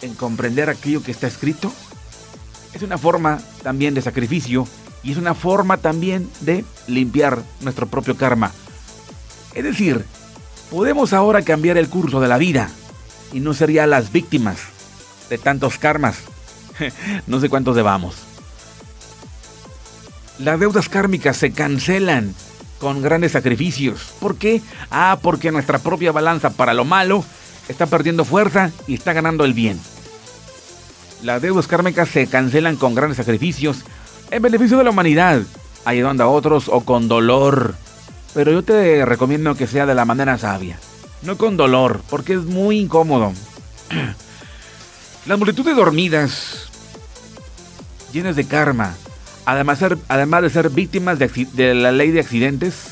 en 0.00 0.14
comprender 0.14 0.70
aquello 0.70 1.02
que 1.02 1.10
está 1.10 1.26
escrito. 1.26 1.70
Es 2.72 2.80
una 2.80 2.96
forma 2.96 3.42
también 3.62 3.92
de 3.92 4.00
sacrificio 4.00 4.66
y 5.02 5.12
es 5.12 5.18
una 5.18 5.34
forma 5.34 5.76
también 5.76 6.30
de 6.40 6.64
limpiar 6.86 7.42
nuestro 7.60 7.88
propio 7.88 8.16
karma. 8.16 8.52
Es 9.54 9.64
decir, 9.64 10.06
podemos 10.70 11.12
ahora 11.12 11.42
cambiar 11.42 11.76
el 11.76 11.88
curso 11.88 12.20
de 12.20 12.28
la 12.28 12.38
vida 12.38 12.70
y 13.32 13.40
no 13.40 13.54
sería 13.54 13.86
las 13.86 14.12
víctimas 14.12 14.58
de 15.28 15.38
tantos 15.38 15.78
karmas. 15.78 16.18
no 17.26 17.40
sé 17.40 17.48
cuántos 17.48 17.76
debamos. 17.76 18.16
Las 20.38 20.58
deudas 20.58 20.88
kármicas 20.88 21.36
se 21.36 21.52
cancelan 21.52 22.34
con 22.78 23.02
grandes 23.02 23.32
sacrificios. 23.32 24.12
¿Por 24.20 24.36
qué? 24.36 24.62
Ah, 24.90 25.18
porque 25.20 25.52
nuestra 25.52 25.78
propia 25.78 26.12
balanza 26.12 26.50
para 26.50 26.72
lo 26.72 26.84
malo 26.84 27.24
está 27.68 27.86
perdiendo 27.86 28.24
fuerza 28.24 28.70
y 28.86 28.94
está 28.94 29.12
ganando 29.12 29.44
el 29.44 29.52
bien. 29.52 29.78
Las 31.22 31.42
deudas 31.42 31.66
kármicas 31.66 32.08
se 32.08 32.26
cancelan 32.26 32.76
con 32.76 32.94
grandes 32.94 33.18
sacrificios 33.18 33.84
en 34.30 34.42
beneficio 34.42 34.78
de 34.78 34.84
la 34.84 34.90
humanidad, 34.90 35.42
ayudando 35.84 36.24
a 36.24 36.28
otros 36.28 36.68
o 36.68 36.80
con 36.80 37.08
dolor. 37.08 37.74
Pero 38.34 38.52
yo 38.52 38.62
te 38.62 39.04
recomiendo 39.04 39.54
que 39.54 39.66
sea 39.66 39.86
de 39.86 39.94
la 39.94 40.04
manera 40.04 40.38
sabia, 40.38 40.78
no 41.22 41.36
con 41.36 41.56
dolor, 41.56 42.00
porque 42.08 42.34
es 42.34 42.44
muy 42.44 42.78
incómodo. 42.78 43.32
Las 45.26 45.38
multitudes 45.38 45.76
dormidas, 45.76 46.70
llenas 48.12 48.36
de 48.36 48.46
karma, 48.46 48.94
Además, 49.50 50.42
de 50.42 50.50
ser 50.50 50.70
víctimas 50.70 51.18
de, 51.18 51.74
la 51.74 51.90
ley 51.90 52.12
de 52.12 52.20
accidentes, 52.20 52.84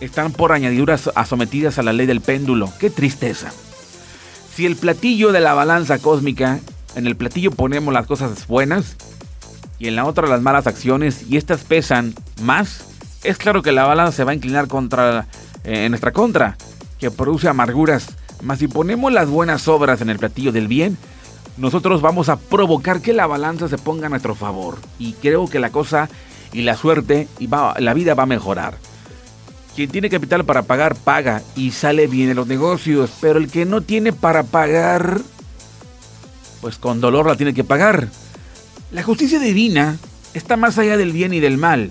están 0.00 0.32
por 0.32 0.52
añadiduras 0.52 1.10
sometidas 1.26 1.78
a 1.78 1.82
la 1.82 1.94
ley 1.94 2.06
del 2.06 2.20
péndulo. 2.20 2.70
¡Qué 2.78 2.90
tristeza! 2.90 3.50
Si 4.54 4.66
el 4.66 4.76
platillo 4.76 5.32
de 5.32 5.40
la 5.40 5.54
balanza 5.54 5.98
cósmica, 5.98 6.60
en 6.94 7.06
el 7.06 7.16
platillo 7.16 7.52
ponemos 7.52 7.94
las 7.94 8.06
cosas 8.06 8.46
buenas 8.46 8.96
y 9.78 9.88
en 9.88 9.96
la 9.96 10.04
otra 10.04 10.28
las 10.28 10.42
malas 10.42 10.66
acciones 10.66 11.24
y 11.26 11.38
estas 11.38 11.62
pesan 11.62 12.14
más, 12.42 12.84
es 13.22 13.38
claro 13.38 13.62
que 13.62 13.72
la 13.72 13.84
balanza 13.84 14.12
se 14.12 14.24
va 14.24 14.32
a 14.32 14.34
inclinar 14.34 14.68
contra, 14.68 15.26
eh, 15.64 15.84
en 15.84 15.92
nuestra 15.92 16.12
contra, 16.12 16.56
que 16.98 17.10
produce 17.10 17.48
amarguras. 17.48 18.08
Mas 18.42 18.58
si 18.58 18.68
ponemos 18.68 19.12
las 19.12 19.28
buenas 19.28 19.68
obras 19.68 20.00
en 20.00 20.10
el 20.10 20.18
platillo 20.18 20.52
del 20.52 20.68
bien, 20.68 20.98
nosotros 21.56 22.00
vamos 22.00 22.28
a 22.28 22.38
provocar 22.38 23.00
que 23.00 23.12
la 23.12 23.26
balanza 23.26 23.68
se 23.68 23.78
ponga 23.78 24.06
a 24.06 24.10
nuestro 24.10 24.34
favor. 24.34 24.78
Y 24.98 25.12
creo 25.14 25.48
que 25.48 25.60
la 25.60 25.70
cosa 25.70 26.08
y 26.52 26.62
la 26.62 26.76
suerte 26.76 27.28
y 27.38 27.46
la 27.46 27.94
vida 27.94 28.14
va 28.14 28.24
a 28.24 28.26
mejorar. 28.26 28.76
Quien 29.74 29.90
tiene 29.90 30.10
capital 30.10 30.44
para 30.44 30.62
pagar, 30.62 30.96
paga 30.96 31.42
y 31.56 31.70
sale 31.70 32.06
bien 32.06 32.30
en 32.30 32.36
los 32.36 32.46
negocios. 32.46 33.10
Pero 33.20 33.38
el 33.38 33.50
que 33.50 33.64
no 33.64 33.80
tiene 33.80 34.12
para 34.12 34.42
pagar, 34.42 35.20
pues 36.60 36.76
con 36.78 37.00
dolor 37.00 37.26
la 37.26 37.36
tiene 37.36 37.54
que 37.54 37.64
pagar. 37.64 38.08
La 38.90 39.02
justicia 39.02 39.38
divina 39.38 39.96
está 40.34 40.56
más 40.56 40.78
allá 40.78 40.96
del 40.96 41.12
bien 41.12 41.32
y 41.32 41.40
del 41.40 41.56
mal. 41.56 41.90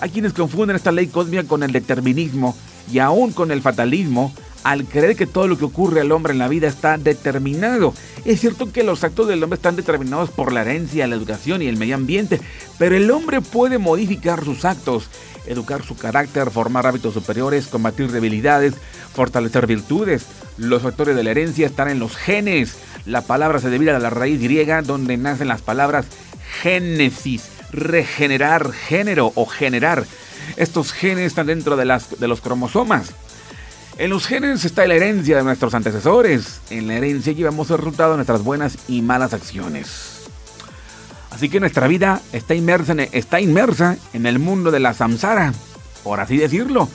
Hay 0.00 0.10
quienes 0.10 0.32
confunden 0.32 0.76
esta 0.76 0.92
ley 0.92 1.08
cósmica 1.08 1.44
con 1.44 1.62
el 1.62 1.72
determinismo 1.72 2.56
y 2.92 2.98
aún 2.98 3.32
con 3.32 3.50
el 3.50 3.62
fatalismo 3.62 4.32
al 4.62 4.84
creer 4.84 5.16
que 5.16 5.26
todo 5.26 5.48
lo 5.48 5.56
que 5.56 5.64
ocurre 5.64 6.00
al 6.00 6.12
hombre 6.12 6.32
en 6.32 6.38
la 6.38 6.48
vida 6.48 6.68
está 6.68 6.98
determinado. 6.98 7.94
Es 8.24 8.40
cierto 8.40 8.72
que 8.72 8.82
los 8.82 9.04
actos 9.04 9.28
del 9.28 9.42
hombre 9.42 9.56
están 9.56 9.76
determinados 9.76 10.30
por 10.30 10.52
la 10.52 10.62
herencia, 10.62 11.06
la 11.06 11.16
educación 11.16 11.62
y 11.62 11.66
el 11.66 11.76
medio 11.76 11.94
ambiente, 11.94 12.40
pero 12.78 12.96
el 12.96 13.10
hombre 13.10 13.40
puede 13.40 13.78
modificar 13.78 14.44
sus 14.44 14.64
actos, 14.64 15.08
educar 15.46 15.82
su 15.82 15.96
carácter, 15.96 16.50
formar 16.50 16.86
hábitos 16.86 17.14
superiores, 17.14 17.68
combatir 17.68 18.10
debilidades, 18.10 18.74
fortalecer 19.14 19.66
virtudes. 19.66 20.26
Los 20.58 20.82
factores 20.82 21.16
de 21.16 21.24
la 21.24 21.30
herencia 21.30 21.66
están 21.66 21.88
en 21.88 21.98
los 21.98 22.16
genes. 22.16 22.74
La 23.06 23.22
palabra 23.22 23.60
se 23.60 23.70
deriva 23.70 23.94
de 23.94 24.00
la 24.00 24.10
raíz 24.10 24.40
griega 24.40 24.82
donde 24.82 25.16
nacen 25.16 25.48
las 25.48 25.62
palabras 25.62 26.06
génesis, 26.62 27.44
regenerar, 27.72 28.72
género 28.72 29.32
o 29.34 29.46
generar. 29.46 30.04
Estos 30.56 30.92
genes 30.92 31.26
están 31.26 31.46
dentro 31.46 31.76
de, 31.76 31.84
las, 31.84 32.18
de 32.18 32.28
los 32.28 32.40
cromosomas. 32.40 33.12
En 33.98 34.10
los 34.10 34.26
genes 34.26 34.64
está 34.64 34.86
la 34.86 34.94
herencia 34.94 35.36
de 35.36 35.42
nuestros 35.42 35.74
antecesores. 35.74 36.60
En 36.70 36.86
la 36.86 36.94
herencia 36.94 37.32
llevamos 37.32 37.70
el 37.70 37.78
resultado 37.78 38.12
de 38.12 38.16
nuestras 38.16 38.42
buenas 38.42 38.78
y 38.88 39.02
malas 39.02 39.34
acciones. 39.34 40.20
Así 41.30 41.48
que 41.48 41.60
nuestra 41.60 41.86
vida 41.86 42.20
está 42.32 42.54
inmersa, 42.54 42.92
en, 42.92 43.00
está 43.12 43.40
inmersa 43.40 43.96
en 44.12 44.26
el 44.26 44.38
mundo 44.38 44.70
de 44.70 44.80
la 44.80 44.94
samsara, 44.94 45.52
por 46.02 46.20
así 46.20 46.36
decirlo, 46.36 46.88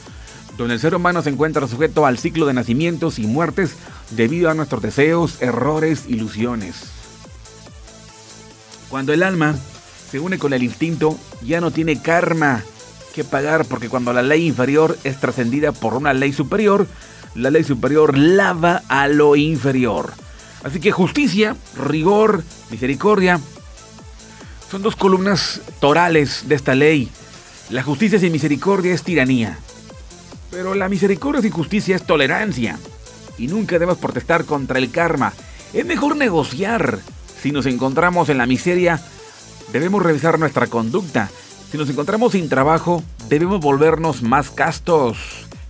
donde 0.57 0.75
el 0.75 0.79
ser 0.79 0.95
humano 0.95 1.21
se 1.21 1.29
encuentra 1.29 1.67
sujeto 1.67 2.05
al 2.05 2.17
ciclo 2.17 2.45
de 2.45 2.53
nacimientos 2.53 3.17
y 3.17 3.27
muertes 3.27 3.75
debido 4.11 4.49
a 4.49 4.53
nuestros 4.53 4.81
deseos, 4.81 5.41
errores, 5.41 6.05
ilusiones. 6.07 6.75
Cuando 8.89 9.13
el 9.13 9.23
alma 9.23 9.55
se 10.09 10.19
une 10.19 10.37
con 10.37 10.53
el 10.53 10.63
instinto, 10.63 11.17
ya 11.41 11.61
no 11.61 11.71
tiene 11.71 12.01
karma, 12.01 12.63
que 13.13 13.23
pagar 13.23 13.65
porque 13.65 13.87
cuando 13.87 14.11
la 14.11 14.21
ley 14.21 14.45
inferior 14.45 14.97
es 15.05 15.19
trascendida 15.19 15.71
por 15.71 15.93
una 15.93 16.13
ley 16.13 16.33
superior, 16.33 16.85
la 17.33 17.49
ley 17.49 17.63
superior 17.63 18.17
lava 18.17 18.83
a 18.89 19.07
lo 19.07 19.37
inferior. 19.37 20.13
Así 20.63 20.79
que 20.79 20.91
justicia, 20.91 21.55
rigor, 21.77 22.43
misericordia 22.71 23.39
son 24.69 24.81
dos 24.81 24.95
columnas 24.95 25.61
torales 25.79 26.49
de 26.49 26.55
esta 26.55 26.75
ley. 26.75 27.09
La 27.69 27.83
justicia 27.83 28.19
sin 28.19 28.31
misericordia 28.31 28.93
es 28.93 29.03
tiranía. 29.03 29.57
Pero 30.51 30.75
la 30.75 30.89
misericordia 30.89 31.41
sin 31.41 31.51
justicia 31.51 31.95
es 31.95 32.05
tolerancia. 32.05 32.77
Y 33.37 33.47
nunca 33.47 33.75
debemos 33.75 33.97
protestar 33.97 34.45
contra 34.45 34.79
el 34.79 34.91
karma. 34.91 35.33
Es 35.71 35.85
mejor 35.85 36.17
negociar. 36.17 36.99
Si 37.41 37.51
nos 37.51 37.65
encontramos 37.65 38.27
en 38.29 38.37
la 38.37 38.45
miseria, 38.45 39.01
debemos 39.71 40.03
revisar 40.03 40.39
nuestra 40.39 40.67
conducta 40.67 41.29
si 41.75 41.77
nos 41.79 41.89
encontramos 41.89 42.31
sin 42.31 42.47
trabajo, 42.47 43.03
debemos 43.27 43.59
volvernos 43.59 44.21
más 44.21 44.49
castos, 44.49 45.17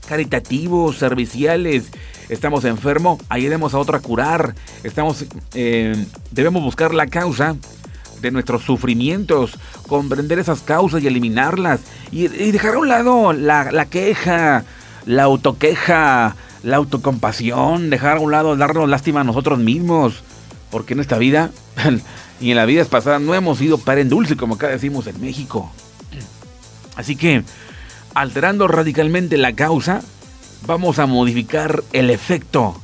caritativos, 0.08 0.98
serviciales. 0.98 1.86
Estamos 2.30 2.64
enfermos, 2.66 3.20
ayudemos 3.28 3.74
a 3.74 3.80
otro 3.80 3.98
a 3.98 4.02
curar. 4.02 4.54
Estamos, 4.84 5.26
eh, 5.56 6.06
debemos 6.30 6.62
buscar 6.62 6.94
la 6.94 7.08
causa 7.08 7.56
de 8.22 8.30
nuestros 8.30 8.62
sufrimientos, 8.62 9.58
comprender 9.88 10.38
esas 10.38 10.62
causas 10.62 11.02
y 11.02 11.08
eliminarlas. 11.08 11.80
Y, 12.12 12.28
dejar 12.28 12.76
a 12.76 12.80
un 12.80 12.88
lado 12.88 13.34
la, 13.34 13.72
la, 13.72 13.86
queja, 13.86 14.64
la 15.08 15.24
autoqueja, 15.24 16.36
la 16.62 16.76
autocompasión, 16.76 17.90
dejar 17.90 18.18
a 18.18 18.20
un 18.20 18.32
lado 18.32 18.56
darnos 18.56 18.88
lástima 18.90 19.22
a 19.22 19.24
nosotros 19.24 19.58
mismos. 19.58 20.24
Porque 20.76 20.94
en 20.94 21.00
esta 21.00 21.18
vida 21.18 21.52
y 22.42 22.52
en 22.52 22.58
la 22.58 22.66
vida 22.66 22.84
pasada 22.84 23.18
no 23.18 23.34
hemos 23.34 23.60
sido 23.60 23.78
par 23.78 23.98
en 23.98 24.10
dulce, 24.10 24.36
como 24.36 24.56
acá 24.56 24.68
decimos 24.68 25.08
en 25.08 25.22
México. 25.22 25.72
Así 26.98 27.16
que, 27.16 27.46
alterando 28.14 28.68
radicalmente 28.68 29.38
la 29.38 29.54
causa, 29.54 30.02
vamos 30.68 31.00
a 31.00 31.06
modificar 31.06 31.82
el 31.94 32.10
efecto. 32.10 32.76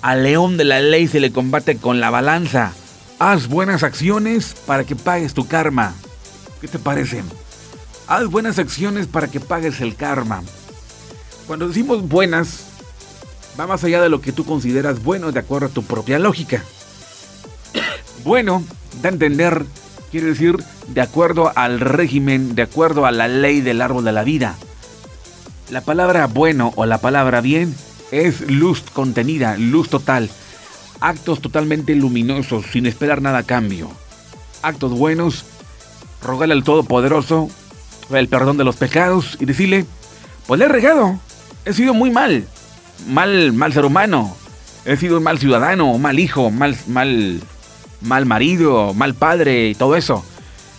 Al 0.00 0.22
león 0.22 0.56
de 0.56 0.64
la 0.64 0.80
ley 0.80 1.06
se 1.06 1.20
le 1.20 1.30
combate 1.30 1.76
con 1.76 2.00
la 2.00 2.08
balanza. 2.08 2.72
Haz 3.18 3.48
buenas 3.48 3.82
acciones 3.82 4.54
para 4.66 4.84
que 4.84 4.96
pagues 4.96 5.34
tu 5.34 5.46
karma. 5.46 5.92
¿Qué 6.62 6.68
te 6.68 6.78
parece? 6.78 7.22
Haz 8.06 8.24
buenas 8.28 8.58
acciones 8.58 9.06
para 9.06 9.28
que 9.28 9.38
pagues 9.38 9.82
el 9.82 9.96
karma. 9.96 10.42
Cuando 11.46 11.68
decimos 11.68 12.08
buenas, 12.08 12.60
va 13.60 13.66
más 13.66 13.84
allá 13.84 14.00
de 14.00 14.08
lo 14.08 14.22
que 14.22 14.32
tú 14.32 14.46
consideras 14.46 15.02
bueno 15.02 15.30
de 15.30 15.40
acuerdo 15.40 15.66
a 15.66 15.68
tu 15.68 15.82
propia 15.82 16.18
lógica. 16.18 16.64
Bueno, 18.24 18.62
da 19.02 19.08
a 19.08 19.12
entender 19.12 19.64
quiere 20.10 20.28
decir 20.28 20.56
de 20.88 21.00
acuerdo 21.00 21.52
al 21.54 21.80
régimen, 21.80 22.54
de 22.54 22.62
acuerdo 22.62 23.06
a 23.06 23.12
la 23.12 23.28
ley 23.28 23.60
del 23.60 23.82
árbol 23.82 24.04
de 24.04 24.12
la 24.12 24.24
vida. 24.24 24.56
La 25.70 25.82
palabra 25.82 26.26
bueno 26.26 26.72
o 26.76 26.86
la 26.86 26.98
palabra 26.98 27.40
bien 27.40 27.74
es 28.10 28.40
luz 28.50 28.82
contenida, 28.92 29.56
luz 29.58 29.88
total. 29.90 30.30
Actos 31.00 31.40
totalmente 31.40 31.94
luminosos, 31.94 32.66
sin 32.72 32.86
esperar 32.86 33.20
nada 33.20 33.38
a 33.38 33.42
cambio. 33.42 33.90
Actos 34.62 34.92
buenos, 34.92 35.44
rogarle 36.22 36.54
al 36.54 36.64
Todopoderoso 36.64 37.48
el 38.10 38.28
perdón 38.28 38.56
de 38.56 38.64
los 38.64 38.76
pecados 38.76 39.36
y 39.38 39.44
decirle, 39.44 39.84
pues 40.46 40.58
le 40.58 40.64
he 40.64 40.68
regado, 40.68 41.20
he 41.66 41.74
sido 41.74 41.92
muy 41.92 42.10
mal, 42.10 42.46
mal, 43.06 43.52
mal 43.52 43.72
ser 43.74 43.84
humano, 43.84 44.34
he 44.86 44.96
sido 44.96 45.18
un 45.18 45.22
mal 45.22 45.38
ciudadano, 45.38 45.98
mal 45.98 46.18
hijo, 46.18 46.50
mal, 46.50 46.76
mal 46.86 47.42
mal 48.00 48.26
marido, 48.26 48.94
mal 48.94 49.14
padre 49.14 49.68
y 49.68 49.74
todo 49.74 49.96
eso. 49.96 50.24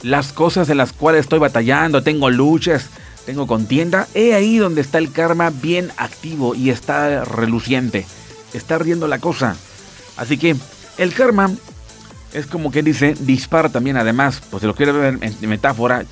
Las 0.04 0.32
cosas 0.32 0.70
en 0.70 0.78
las 0.78 0.94
cuales 0.94 1.22
estoy 1.22 1.40
batallando, 1.40 2.04
tengo 2.04 2.30
luchas, 2.30 2.88
tengo 3.26 3.48
contienda, 3.48 4.08
he 4.14 4.34
ahí 4.34 4.58
donde 4.58 4.82
está 4.82 4.98
el 4.98 5.12
karma 5.12 5.50
bien 5.50 5.92
activo 5.98 6.56
y 6.56 6.70
está 6.70 7.26
reluciente. 7.26 8.06
Está 8.54 8.78
riendo 8.78 9.08
la 9.08 9.20
cosa. 9.20 9.56
Así 10.18 10.38
que 10.38 10.56
el 10.98 11.14
karma 11.14 11.52
es 12.34 12.46
como 12.48 12.72
que 12.72 12.84
dice, 12.84 13.16
dispara 13.20 13.70
también 13.70 13.98
además, 13.98 14.42
pues 14.50 14.62
si 14.62 14.68
lo 14.68 14.76
quiere 14.76 14.92
ver 14.92 15.18
en 15.22 15.50
metáfora, 15.50 16.06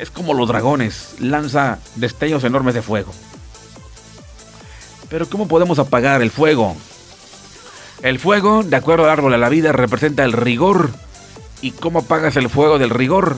es 0.00 0.10
como 0.10 0.32
los 0.32 0.48
dragones, 0.48 1.16
lanza 1.18 1.78
destellos 1.96 2.42
enormes 2.44 2.74
de 2.74 2.82
fuego. 2.82 3.12
Pero 5.10 5.28
¿cómo 5.28 5.46
podemos 5.46 5.78
apagar 5.78 6.22
el 6.22 6.30
fuego? 6.30 6.74
El 8.02 8.18
fuego, 8.18 8.62
de 8.62 8.76
acuerdo 8.76 9.04
al 9.04 9.10
árbol 9.10 9.32
de 9.32 9.38
la 9.38 9.50
vida, 9.50 9.72
representa 9.72 10.24
el 10.24 10.32
rigor. 10.32 10.90
¿Y 11.60 11.72
cómo 11.72 11.98
apagas 11.98 12.36
el 12.36 12.48
fuego 12.48 12.78
del 12.78 12.88
rigor? 12.88 13.36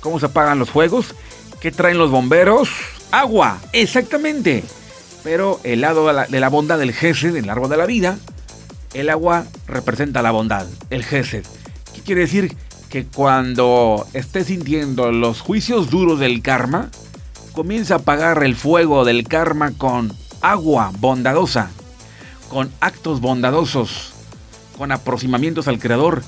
¿Cómo 0.00 0.18
se 0.18 0.26
apagan 0.26 0.58
los 0.58 0.70
fuegos? 0.70 1.14
¿Qué 1.60 1.70
traen 1.70 1.98
los 1.98 2.10
bomberos? 2.10 2.68
Agua, 3.12 3.60
exactamente. 3.72 4.64
Pero 5.22 5.60
el 5.62 5.80
lado 5.80 6.08
de 6.08 6.40
la, 6.40 6.48
bondad 6.48 6.78
del 6.78 6.92
Gesed, 6.92 7.36
el 7.36 7.48
árbol 7.48 7.70
de 7.70 7.76
la 7.76 7.86
vida, 7.86 8.18
el 8.94 9.10
agua 9.10 9.46
representa 9.68 10.22
la 10.22 10.32
bondad, 10.32 10.66
el 10.90 11.04
Gesed. 11.04 11.44
¿Qué 11.94 12.00
quiere 12.02 12.22
decir? 12.22 12.56
Que 12.90 13.06
cuando 13.06 14.06
estés 14.12 14.48
sintiendo 14.48 15.12
los 15.12 15.40
juicios 15.40 15.88
duros 15.88 16.18
del 16.18 16.42
karma, 16.42 16.90
comienza 17.52 17.94
a 17.94 17.98
apagar 17.98 18.42
el 18.42 18.56
fuego 18.56 19.04
del 19.04 19.28
karma 19.28 19.70
con 19.70 20.12
agua 20.42 20.90
bondadosa 20.98 21.70
con 22.54 22.70
actos 22.78 23.20
bondadosos, 23.20 24.12
con 24.78 24.92
aproximamientos 24.92 25.66
al 25.66 25.80
Creador, 25.80 26.22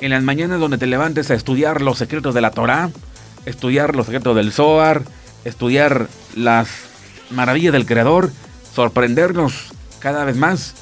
en 0.00 0.12
las 0.12 0.22
mañanas 0.22 0.60
donde 0.60 0.78
te 0.78 0.86
levantes 0.86 1.30
a 1.30 1.34
estudiar 1.34 1.82
los 1.82 1.98
secretos 1.98 2.32
de 2.32 2.40
la 2.40 2.52
Torá, 2.52 2.90
estudiar 3.44 3.94
los 3.94 4.06
secretos 4.06 4.34
del 4.34 4.50
Zohar, 4.50 5.02
estudiar 5.44 6.08
las 6.34 6.70
maravillas 7.28 7.74
del 7.74 7.84
Creador, 7.84 8.32
sorprendernos 8.74 9.66
cada 9.98 10.24
vez 10.24 10.36
más 10.36 10.72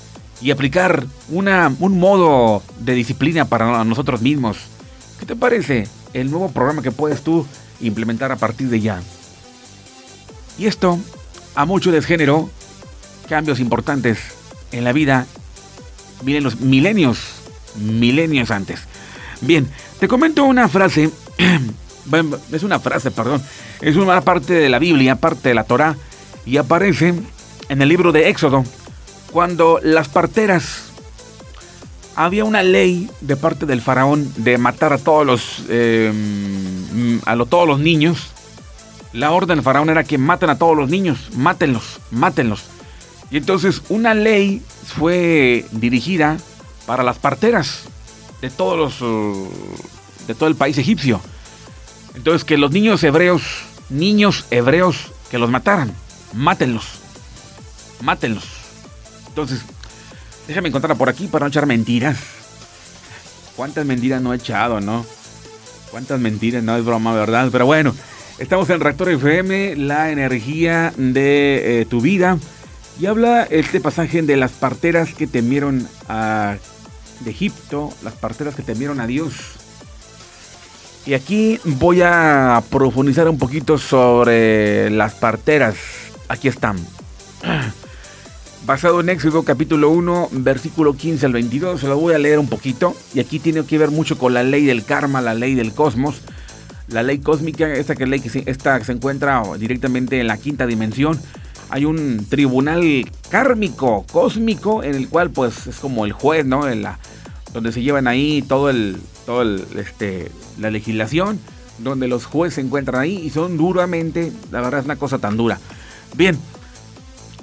y 0.40 0.53
aplicar 0.53 1.05
una, 1.31 1.75
un 1.81 1.99
modo 1.99 2.62
de 2.79 2.94
disciplina 2.94 3.44
para 3.46 3.83
nosotros 3.83 4.22
mismos. 4.22 4.57
¿Qué 5.18 5.27
te 5.27 5.35
parece 5.35 5.88
el 6.12 6.31
nuevo 6.31 6.53
programa 6.53 6.83
que 6.83 6.92
puedes 6.92 7.22
tú 7.22 7.44
implementar 7.81 8.31
a 8.31 8.37
partir 8.37 8.68
de 8.68 8.79
ya? 8.79 9.03
Y 10.57 10.66
esto, 10.66 11.01
a 11.57 11.64
mucho 11.64 11.90
desgénero, 11.90 12.49
cambios 13.29 13.59
importantes 13.59 14.46
en 14.73 14.85
la 14.85 14.93
vida 14.93 15.27
milenios, 16.23 16.61
milenios, 16.61 17.19
milenios 17.77 18.51
antes. 18.51 18.81
Bien, 19.41 19.69
te 20.01 20.09
comento 20.09 20.45
una 20.45 20.69
frase, 20.69 21.11
es 22.53 22.63
una 22.63 22.81
frase, 22.81 23.11
perdón, 23.11 23.43
es 23.81 23.97
una 23.97 24.21
parte 24.23 24.55
de 24.55 24.69
la 24.69 24.79
Biblia, 24.79 25.17
parte 25.17 25.51
de 25.51 25.55
la 25.55 25.65
Torah, 25.65 25.97
y 26.45 26.57
aparece 26.57 27.15
en 27.69 27.83
el 27.83 27.89
libro 27.89 28.13
de 28.13 28.29
Éxodo, 28.29 28.65
cuando 29.33 29.81
las 29.83 30.09
parteras, 30.09 30.85
había 32.17 32.47
una 32.47 32.63
ley 32.63 33.11
de 33.21 33.37
parte 33.37 33.67
del 33.67 33.83
faraón 33.83 34.33
de 34.39 34.57
matar 34.57 34.95
a 34.95 34.99
todos 34.99 35.27
los, 35.27 35.65
em, 35.69 37.21
a 37.27 37.37
todos 37.45 37.69
los 37.69 37.79
niños. 37.79 38.29
La 39.13 39.33
orden 39.33 39.59
del 39.59 39.63
faraón 39.63 39.91
era 39.91 40.03
que 40.03 40.17
maten 40.17 40.49
a 40.49 40.57
todos 40.57 40.75
los 40.75 40.89
niños, 40.89 41.29
mátenlos, 41.37 42.01
mátenlos. 42.11 42.65
Y 43.31 43.37
entonces 43.37 43.83
una 43.89 44.15
ley 44.15 44.62
fue 44.85 45.67
dirigida 45.73 46.37
para 46.87 47.03
las 47.03 47.19
parteras 47.19 47.83
de 48.41 48.51
todos 48.51 48.79
los 48.79 49.03
uh, 49.03 49.49
de 50.27 50.35
todo 50.35 50.49
el 50.49 50.55
país 50.55 50.79
egipcio. 50.79 51.21
Entonces 52.15 52.45
que 52.45 52.57
los 52.57 52.71
niños 52.71 53.03
hebreos, 53.03 53.43
niños 53.91 54.47
hebreos, 54.51 55.12
que 55.31 55.39
los 55.39 55.51
mataran, 55.51 55.93
mátenlos, 56.33 56.85
mátenlos. 58.01 58.45
Entonces, 59.29 59.61
déjame 60.47 60.69
encontrarla 60.69 60.97
por 60.97 61.09
aquí 61.09 61.27
para 61.27 61.45
no 61.45 61.49
echar 61.49 61.67
mentiras. 61.67 62.19
¿Cuántas 63.55 63.85
mentiras 63.87 64.23
no 64.23 64.33
he 64.33 64.37
echado, 64.37 64.81
no? 64.81 65.05
¿Cuántas 65.91 66.21
mentiras? 66.21 66.62
No 66.62 66.77
es 66.77 66.85
broma, 66.85 67.15
¿verdad? 67.15 67.49
Pero 67.51 67.67
bueno, 67.67 67.95
estamos 68.39 68.69
en 68.71 68.81
Reactor 68.81 69.11
FM, 69.11 69.77
la 69.77 70.11
energía 70.11 70.93
de 70.97 71.81
eh, 71.81 71.87
tu 71.87 72.01
vida. 72.01 72.39
Y 72.99 73.07
habla 73.07 73.43
este 73.45 73.81
pasaje 73.81 74.23
de 74.23 74.37
las 74.37 74.53
parteras 74.53 75.13
que 75.13 75.27
temieron 75.27 75.87
a 76.09 76.57
de 77.21 77.31
Egipto, 77.31 77.93
las 78.03 78.15
parteras 78.15 78.55
que 78.55 78.63
temieron 78.63 79.01
a 79.01 79.07
Dios. 79.07 79.35
Y 81.07 81.15
aquí 81.15 81.61
voy 81.65 82.03
a 82.03 82.63
profundizar 82.71 83.29
un 83.29 83.39
poquito 83.39 83.79
sobre 83.79 84.91
las 84.91 85.15
parteras. 85.15 85.77
Aquí 86.29 86.49
están. 86.49 86.77
Basado 88.67 89.01
en 89.01 89.11
Éxodo 89.11 89.45
capítulo 89.45 89.91
1, 89.91 90.31
versículo 90.33 90.97
15 90.97 91.27
al 91.27 91.33
22, 91.33 91.81
se 91.81 91.87
lo 91.87 91.99
voy 91.99 92.15
a 92.15 92.19
leer 92.19 92.41
un 92.41 92.49
poquito. 92.49 92.97
Y 93.15 93.21
aquí 93.21 93.39
tiene 93.39 93.65
que 93.65 93.79
ver 93.79 93.93
mucho 93.93 94.19
con 94.19 94.35
la 94.35 94.43
ley 94.43 94.65
del 94.65 94.85
karma, 94.85 95.21
la 95.21 95.35
ley 95.35 95.55
del 95.55 95.73
cosmos. 95.73 96.23
La 96.89 97.03
ley 97.03 97.19
cósmica, 97.19 97.73
esta 97.73 97.95
que 97.95 98.07
ley 98.07 98.21
que 98.21 98.43
esta 98.47 98.83
se 98.83 98.93
encuentra 98.93 99.43
directamente 99.59 100.21
en 100.21 100.27
la 100.27 100.39
quinta 100.39 100.67
dimensión. 100.67 101.21
Hay 101.69 101.85
un 101.85 102.27
tribunal 102.29 103.11
kármico, 103.29 104.05
cósmico, 104.13 104.83
en 104.83 104.95
el 104.95 105.09
cual 105.09 105.31
pues 105.31 105.67
es 105.67 105.77
como 105.77 106.05
el 106.05 106.13
juez, 106.13 106.47
¿no? 106.47 106.69
En 106.69 106.83
la, 106.83 106.99
donde 107.53 107.73
se 107.73 107.83
llevan 107.83 108.07
ahí 108.07 108.43
todo 108.43 108.71
el, 108.71 108.99
todo 109.25 109.43
el, 109.43 109.67
este, 109.77 110.31
la 110.59 110.71
legislación, 110.71 111.41
donde 111.79 112.09
los 112.09 112.25
jueces 112.27 112.57
se 112.57 112.61
encuentran 112.61 113.01
ahí 113.01 113.17
y 113.17 113.31
son 113.31 113.57
duramente, 113.57 114.33
la 114.51 114.61
verdad 114.61 114.81
es 114.81 114.87
una 114.87 114.97
cosa 114.97 115.19
tan 115.19 115.37
dura. 115.37 115.59
Bien, 116.15 116.39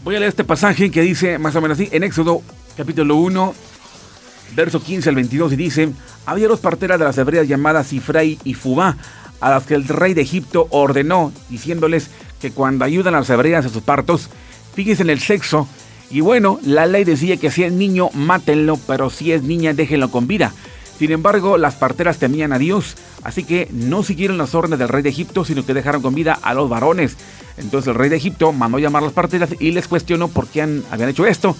voy 0.03 0.15
a 0.15 0.19
leer 0.19 0.29
este 0.29 0.43
pasaje 0.43 0.91
que 0.91 1.01
dice 1.01 1.37
más 1.37 1.55
o 1.55 1.61
menos 1.61 1.77
así, 1.79 1.89
en 1.91 2.03
Éxodo 2.03 2.41
capítulo 2.77 3.15
1, 3.17 3.53
verso 4.55 4.81
15 4.81 5.09
al 5.09 5.15
22, 5.15 5.53
y 5.53 5.55
dice, 5.55 5.89
había 6.25 6.47
dos 6.47 6.59
parteras 6.59 6.99
de 6.99 7.05
las 7.05 7.17
hebreas 7.17 7.47
llamadas 7.47 7.87
Sifray 7.87 8.39
y 8.43 8.53
Fubá, 8.53 8.97
a 9.39 9.49
las 9.49 9.65
que 9.65 9.75
el 9.75 9.87
rey 9.87 10.13
de 10.13 10.21
Egipto 10.21 10.67
ordenó, 10.69 11.33
diciéndoles 11.49 12.09
que 12.43 12.51
cuando 12.51 12.83
ayudan 12.83 13.15
a 13.15 13.19
las 13.19 13.29
hebreas 13.29 13.65
a 13.65 13.69
sus 13.69 13.83
partos, 13.83 14.29
fíjense 14.75 15.01
en 15.01 15.09
el 15.09 15.21
sexo, 15.21 15.65
y 16.09 16.19
bueno, 16.19 16.59
la 16.61 16.85
ley 16.85 17.05
decía 17.05 17.37
que 17.37 17.49
si 17.49 17.63
es 17.63 17.71
niño, 17.71 18.09
mátenlo, 18.13 18.77
pero 18.85 19.09
si 19.09 19.31
es 19.31 19.43
niña, 19.43 19.73
déjenlo 19.73 20.11
con 20.11 20.27
vida. 20.27 20.51
Sin 20.99 21.13
embargo, 21.13 21.57
las 21.57 21.75
parteras 21.75 22.17
temían 22.17 22.51
a 22.51 22.59
Dios, 22.59 22.97
así 23.23 23.45
que 23.45 23.69
no 23.71 24.03
siguieron 24.03 24.37
las 24.37 24.55
órdenes 24.55 24.77
del 24.77 24.89
rey 24.89 25.01
de 25.01 25.07
Egipto, 25.07 25.45
sino 25.45 25.65
que 25.65 25.73
dejaron 25.73 26.01
con 26.01 26.15
vida 26.15 26.37
a 26.41 26.53
los 26.53 26.67
varones. 26.67 27.15
Entonces 27.55 27.87
el 27.87 27.95
rey 27.95 28.09
de 28.09 28.17
Egipto 28.17 28.51
mandó 28.51 28.77
llamar 28.77 29.03
a 29.03 29.05
las 29.05 29.13
parteras 29.13 29.51
y 29.57 29.71
les 29.71 29.87
cuestionó 29.87 30.27
por 30.27 30.47
qué 30.47 30.63
han, 30.63 30.83
habían 30.91 31.07
hecho 31.07 31.25
esto 31.25 31.55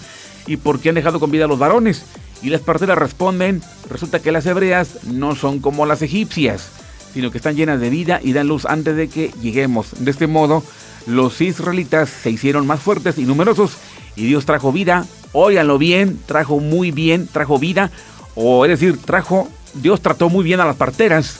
y 0.46 0.58
por 0.58 0.80
qué 0.80 0.90
han 0.90 0.96
dejado 0.96 1.18
con 1.18 1.30
vida 1.30 1.46
a 1.46 1.48
los 1.48 1.58
varones. 1.58 2.04
Y 2.42 2.50
las 2.50 2.60
parteras 2.60 2.98
responden, 2.98 3.62
resulta 3.88 4.20
que 4.20 4.32
las 4.32 4.44
hebreas 4.44 5.04
no 5.04 5.34
son 5.34 5.60
como 5.60 5.86
las 5.86 6.02
egipcias, 6.02 6.68
sino 7.14 7.30
que 7.30 7.38
están 7.38 7.54
llenas 7.54 7.80
de 7.80 7.88
vida 7.88 8.20
y 8.22 8.32
dan 8.32 8.48
luz 8.48 8.66
antes 8.66 8.96
de 8.96 9.08
que 9.08 9.32
lleguemos. 9.40 9.92
De 9.98 10.10
este 10.10 10.26
modo, 10.26 10.62
los 11.06 11.40
israelitas 11.40 12.10
se 12.10 12.30
hicieron 12.30 12.66
más 12.66 12.80
fuertes 12.80 13.16
y 13.18 13.24
numerosos 13.24 13.76
y 14.16 14.26
Dios 14.26 14.44
trajo 14.44 14.72
vida. 14.72 15.06
Óiganlo 15.32 15.78
bien, 15.78 16.20
trajo 16.26 16.58
muy 16.58 16.90
bien, 16.90 17.28
trajo 17.28 17.58
vida 17.58 17.90
o 18.34 18.64
es 18.64 18.70
decir, 18.70 18.98
trajo, 18.98 19.48
Dios 19.74 20.00
trató 20.00 20.28
muy 20.28 20.44
bien 20.44 20.60
a 20.60 20.64
las 20.64 20.76
parteras 20.76 21.38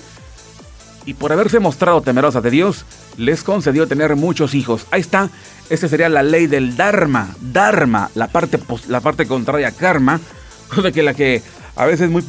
y 1.06 1.14
por 1.14 1.32
haberse 1.32 1.58
mostrado 1.58 2.00
temerosas 2.00 2.42
de 2.42 2.50
Dios, 2.50 2.84
les 3.16 3.42
concedió 3.42 3.86
tener 3.86 4.16
muchos 4.16 4.54
hijos. 4.54 4.86
Ahí 4.90 5.00
está, 5.00 5.28
esa 5.68 5.88
sería 5.88 6.08
la 6.08 6.22
ley 6.22 6.46
del 6.46 6.76
Dharma, 6.76 7.34
Dharma, 7.40 8.10
la 8.14 8.28
parte, 8.28 8.58
la 8.88 9.00
parte 9.00 9.26
contraria 9.26 9.68
a 9.68 9.72
karma, 9.72 10.20
cosa 10.74 10.92
que 10.92 11.02
la 11.02 11.14
que 11.14 11.42
a 11.76 11.84
veces 11.84 12.10
muy 12.10 12.24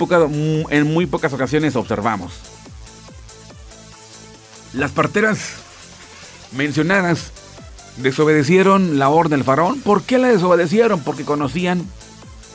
en 0.71 0.93
muy 0.93 1.05
pocas 1.05 1.31
ocasiones 1.33 1.75
observamos. 1.75 2.54
Las 4.75 4.91
parteras 4.91 5.53
mencionadas 6.51 7.31
desobedecieron 7.97 8.99
la 8.99 9.07
orden 9.07 9.39
del 9.39 9.45
faraón. 9.45 9.79
¿Por 9.79 10.03
qué 10.03 10.17
la 10.17 10.27
desobedecieron? 10.27 10.99
Porque 10.99 11.23
conocían 11.23 11.87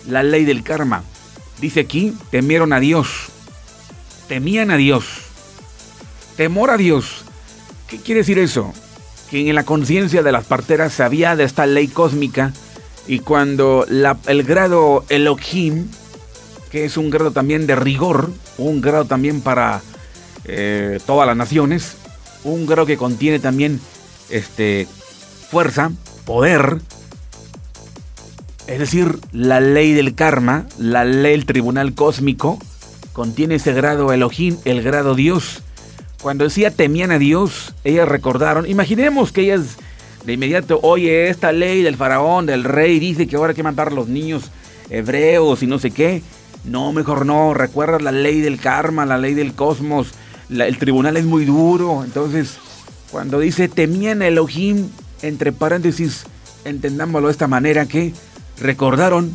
la 0.07 0.23
ley 0.23 0.45
del 0.45 0.63
karma. 0.63 1.03
Dice 1.61 1.81
aquí, 1.81 2.15
temieron 2.31 2.75
a 2.75 2.81
Dios. 2.81 3.09
Temían 4.29 4.71
a 4.71 4.77
Dios. 4.77 5.07
Temor 6.37 6.71
a 6.71 6.77
Dios. 6.77 7.25
¿Qué 7.89 7.97
quiere 7.97 8.21
decir 8.21 8.39
eso? 8.39 8.73
Que 9.31 9.49
en 9.49 9.55
la 9.55 9.65
conciencia 9.65 10.23
de 10.23 10.33
las 10.33 10.45
parteras 10.45 10.93
sabía 10.93 11.37
de 11.37 11.45
esta 11.45 11.65
ley 11.65 11.89
cósmica 11.89 12.53
y 13.07 13.21
cuando 13.21 13.87
el 14.27 14.43
grado 14.45 15.05
Elohim, 15.09 15.89
que 16.71 16.85
es 16.85 16.99
un 16.99 17.09
grado 17.09 17.31
también 17.31 17.67
de 17.67 17.77
rigor, 17.77 18.31
un 18.59 18.81
grado 18.81 19.07
también 19.07 19.41
para 19.41 19.81
eh, 20.45 21.01
todas 21.07 21.27
las 21.27 21.37
naciones, 21.37 21.97
un 22.45 22.67
grado 22.67 22.87
que 22.87 22.97
contiene 22.97 23.39
también 23.39 23.81
este, 24.31 24.87
fuerza, 25.51 25.91
poder, 26.25 26.81
es 28.67 28.79
decir, 28.79 29.19
la 29.33 29.61
ley 29.61 29.93
del 29.93 30.15
karma, 30.15 30.67
la 30.79 31.05
ley 31.05 31.33
del 31.33 31.47
tribunal 31.47 31.95
cósmico, 31.95 32.59
contiene 33.13 33.57
ese 33.57 33.73
grado 33.73 34.13
Elohim, 34.13 34.57
el 34.65 34.83
grado 34.83 35.15
Dios. 35.15 35.63
Cuando 36.23 36.45
decía 36.45 36.71
temían 36.71 37.11
a 37.11 37.19
Dios, 37.19 37.75
ellas 37.83 38.09
recordaron, 38.09 38.69
imaginemos 38.69 39.33
que 39.33 39.43
ellas 39.43 39.79
de 40.25 40.35
inmediato, 40.35 40.81
oye, 40.83 41.29
esta 41.29 41.53
ley 41.53 41.83
del 41.83 41.97
faraón, 41.97 42.47
del 42.47 42.65
rey, 42.65 42.99
dice 42.99 43.27
que 43.27 43.37
ahora 43.37 43.51
hay 43.51 43.57
que 43.57 43.63
matar 43.63 43.89
a 43.89 43.93
los 43.93 44.09
niños 44.09 44.51
hebreos 44.91 45.63
y 45.63 45.67
no 45.67 45.79
sé 45.79 45.91
qué. 45.91 46.23
No, 46.65 46.93
mejor 46.93 47.25
no, 47.25 47.55
recuerda 47.55 47.99
la 47.99 48.13
ley 48.13 48.41
del 48.41 48.61
karma, 48.61 49.07
la 49.07 49.17
ley 49.17 49.33
del 49.33 49.55
cosmos, 49.55 50.13
el 50.51 50.79
tribunal 50.79 51.17
es 51.17 51.25
muy 51.25 51.45
duro. 51.45 52.05
Entonces, 52.05 52.59
cuando 53.11 53.39
dice 53.39 53.69
temían 53.69 54.23
a 54.23 54.29
Elohim, 54.29 54.89
entre 55.23 55.53
paréntesis, 55.53 56.25
entendámoslo 56.65 57.29
de 57.29 57.33
esta 57.33 57.49
manera 57.49 57.87
que 57.87 58.13
recordaron, 58.61 59.35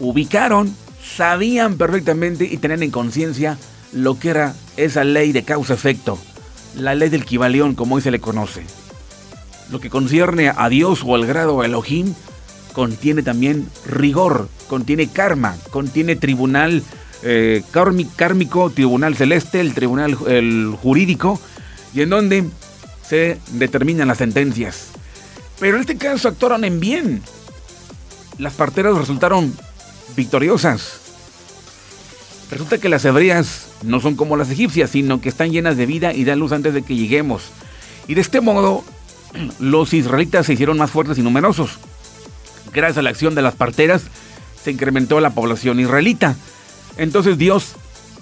ubicaron, 0.00 0.74
sabían 1.02 1.76
perfectamente 1.76 2.44
y 2.44 2.56
tenían 2.56 2.82
en 2.82 2.90
conciencia 2.90 3.58
lo 3.92 4.18
que 4.18 4.30
era 4.30 4.54
esa 4.76 5.04
ley 5.04 5.32
de 5.32 5.44
causa-efecto, 5.44 6.18
la 6.76 6.94
ley 6.94 7.08
del 7.08 7.24
Kibalión, 7.24 7.74
como 7.74 7.96
hoy 7.96 8.02
se 8.02 8.10
le 8.10 8.20
conoce. 8.20 8.64
Lo 9.70 9.80
que 9.80 9.90
concierne 9.90 10.52
a 10.54 10.68
Dios 10.68 11.02
o 11.04 11.14
al 11.14 11.26
grado 11.26 11.62
Elohim, 11.64 12.14
contiene 12.72 13.22
también 13.22 13.68
rigor, 13.86 14.48
contiene 14.68 15.08
karma, 15.08 15.56
contiene 15.70 16.16
tribunal 16.16 16.82
eh, 17.22 17.62
kármico, 18.16 18.70
tribunal 18.70 19.16
celeste, 19.16 19.60
el 19.60 19.74
tribunal 19.74 20.16
el 20.26 20.76
jurídico, 20.80 21.40
y 21.94 22.02
en 22.02 22.10
donde 22.10 22.44
se 23.06 23.38
determinan 23.52 24.08
las 24.08 24.18
sentencias. 24.18 24.88
Pero 25.58 25.76
en 25.76 25.80
este 25.80 25.96
caso 25.96 26.28
actuaron 26.28 26.64
en 26.64 26.78
bien, 26.80 27.22
las 28.38 28.54
parteras 28.54 28.96
resultaron 28.96 29.52
victoriosas. 30.16 31.00
Resulta 32.50 32.78
que 32.78 32.88
las 32.88 33.04
hebreas 33.04 33.66
no 33.82 34.00
son 34.00 34.16
como 34.16 34.36
las 34.36 34.50
egipcias, 34.50 34.90
sino 34.90 35.20
que 35.20 35.28
están 35.28 35.50
llenas 35.50 35.76
de 35.76 35.86
vida 35.86 36.14
y 36.14 36.24
dan 36.24 36.38
luz 36.38 36.52
antes 36.52 36.72
de 36.74 36.82
que 36.82 36.96
lleguemos. 36.96 37.50
Y 38.06 38.14
de 38.14 38.20
este 38.20 38.40
modo, 38.40 38.84
los 39.58 39.92
israelitas 39.92 40.46
se 40.46 40.54
hicieron 40.54 40.78
más 40.78 40.90
fuertes 40.90 41.18
y 41.18 41.22
numerosos. 41.22 41.78
Gracias 42.72 42.98
a 42.98 43.02
la 43.02 43.10
acción 43.10 43.34
de 43.34 43.42
las 43.42 43.54
parteras, 43.54 44.02
se 44.62 44.70
incrementó 44.70 45.20
la 45.20 45.30
población 45.30 45.80
israelita. 45.80 46.36
Entonces 46.98 47.38
Dios, 47.38 47.76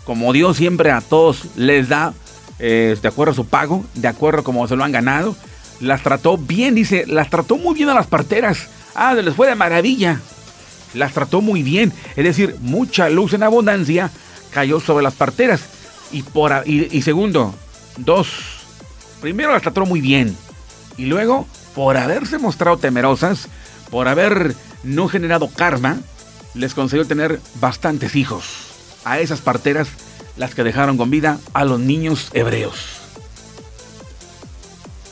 como 0.04 0.32
Dios 0.32 0.56
siempre 0.56 0.90
a 0.90 1.00
todos 1.00 1.46
les 1.56 1.88
da, 1.88 2.14
eh, 2.58 2.96
de 3.00 3.08
acuerdo 3.08 3.32
a 3.32 3.34
su 3.34 3.46
pago, 3.46 3.84
de 3.94 4.08
acuerdo 4.08 4.40
a 4.40 4.44
cómo 4.44 4.68
se 4.68 4.76
lo 4.76 4.84
han 4.84 4.92
ganado, 4.92 5.34
las 5.80 6.02
trató 6.02 6.38
bien, 6.38 6.74
dice, 6.74 7.04
las 7.06 7.28
trató 7.28 7.56
muy 7.56 7.74
bien 7.74 7.88
a 7.88 7.94
las 7.94 8.06
parteras. 8.06 8.68
Ah, 8.94 9.14
les 9.14 9.34
fue 9.34 9.48
de 9.48 9.54
maravilla. 9.54 10.20
Las 10.94 11.12
trató 11.12 11.40
muy 11.40 11.62
bien. 11.62 11.92
Es 12.16 12.24
decir, 12.24 12.56
mucha 12.60 13.10
luz 13.10 13.34
en 13.34 13.42
abundancia 13.42 14.10
cayó 14.50 14.80
sobre 14.80 15.02
las 15.02 15.14
parteras. 15.14 15.62
Y, 16.12 16.22
por, 16.22 16.62
y, 16.66 17.02
segundo, 17.02 17.54
dos, 17.98 18.28
primero 19.20 19.52
las 19.52 19.62
trató 19.62 19.84
muy 19.84 20.00
bien. 20.00 20.34
Y 20.96 21.06
luego, 21.06 21.46
por 21.74 21.96
haberse 21.96 22.38
mostrado 22.38 22.78
temerosas, 22.78 23.48
por 23.90 24.08
haber 24.08 24.54
no 24.82 25.08
generado 25.08 25.50
karma, 25.50 25.98
les 26.54 26.72
concedió 26.72 27.04
tener 27.04 27.40
bastantes 27.60 28.16
hijos. 28.16 28.65
A 29.06 29.20
esas 29.20 29.40
parteras, 29.40 29.88
las 30.36 30.54
que 30.54 30.64
dejaron 30.64 30.98
con 30.98 31.10
vida 31.10 31.38
a 31.54 31.64
los 31.64 31.80
niños 31.80 32.28
hebreos. 32.34 32.74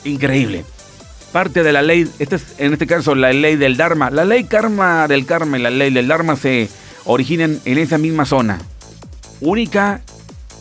Increíble 0.03 0.65
parte 1.35 1.63
de 1.63 1.73
la 1.73 1.81
ley, 1.81 2.09
este 2.17 2.37
es, 2.37 2.55
en 2.59 2.71
este 2.71 2.87
caso 2.87 3.13
la 3.13 3.33
ley 3.33 3.57
del 3.57 3.75
Dharma. 3.75 4.09
La 4.09 4.23
ley 4.23 4.45
karma 4.45 5.05
del 5.09 5.25
karma 5.25 5.59
y 5.59 5.61
la 5.61 5.69
ley 5.69 5.91
del 5.91 6.07
Dharma 6.07 6.37
se 6.37 6.69
originan 7.03 7.59
en 7.65 7.77
esa 7.77 7.97
misma 7.97 8.23
zona, 8.23 8.61
única 9.41 9.99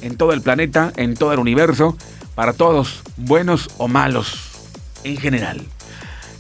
en 0.03 0.17
todo 0.17 0.33
el 0.33 0.43
planeta, 0.43 0.93
en 0.97 1.15
todo 1.15 1.33
el 1.33 1.39
universo, 1.39 1.97
para 2.35 2.55
todos, 2.55 3.05
buenos 3.17 3.71
o 3.79 3.87
malos, 3.87 4.51
en 5.05 5.17
general. 5.17 5.63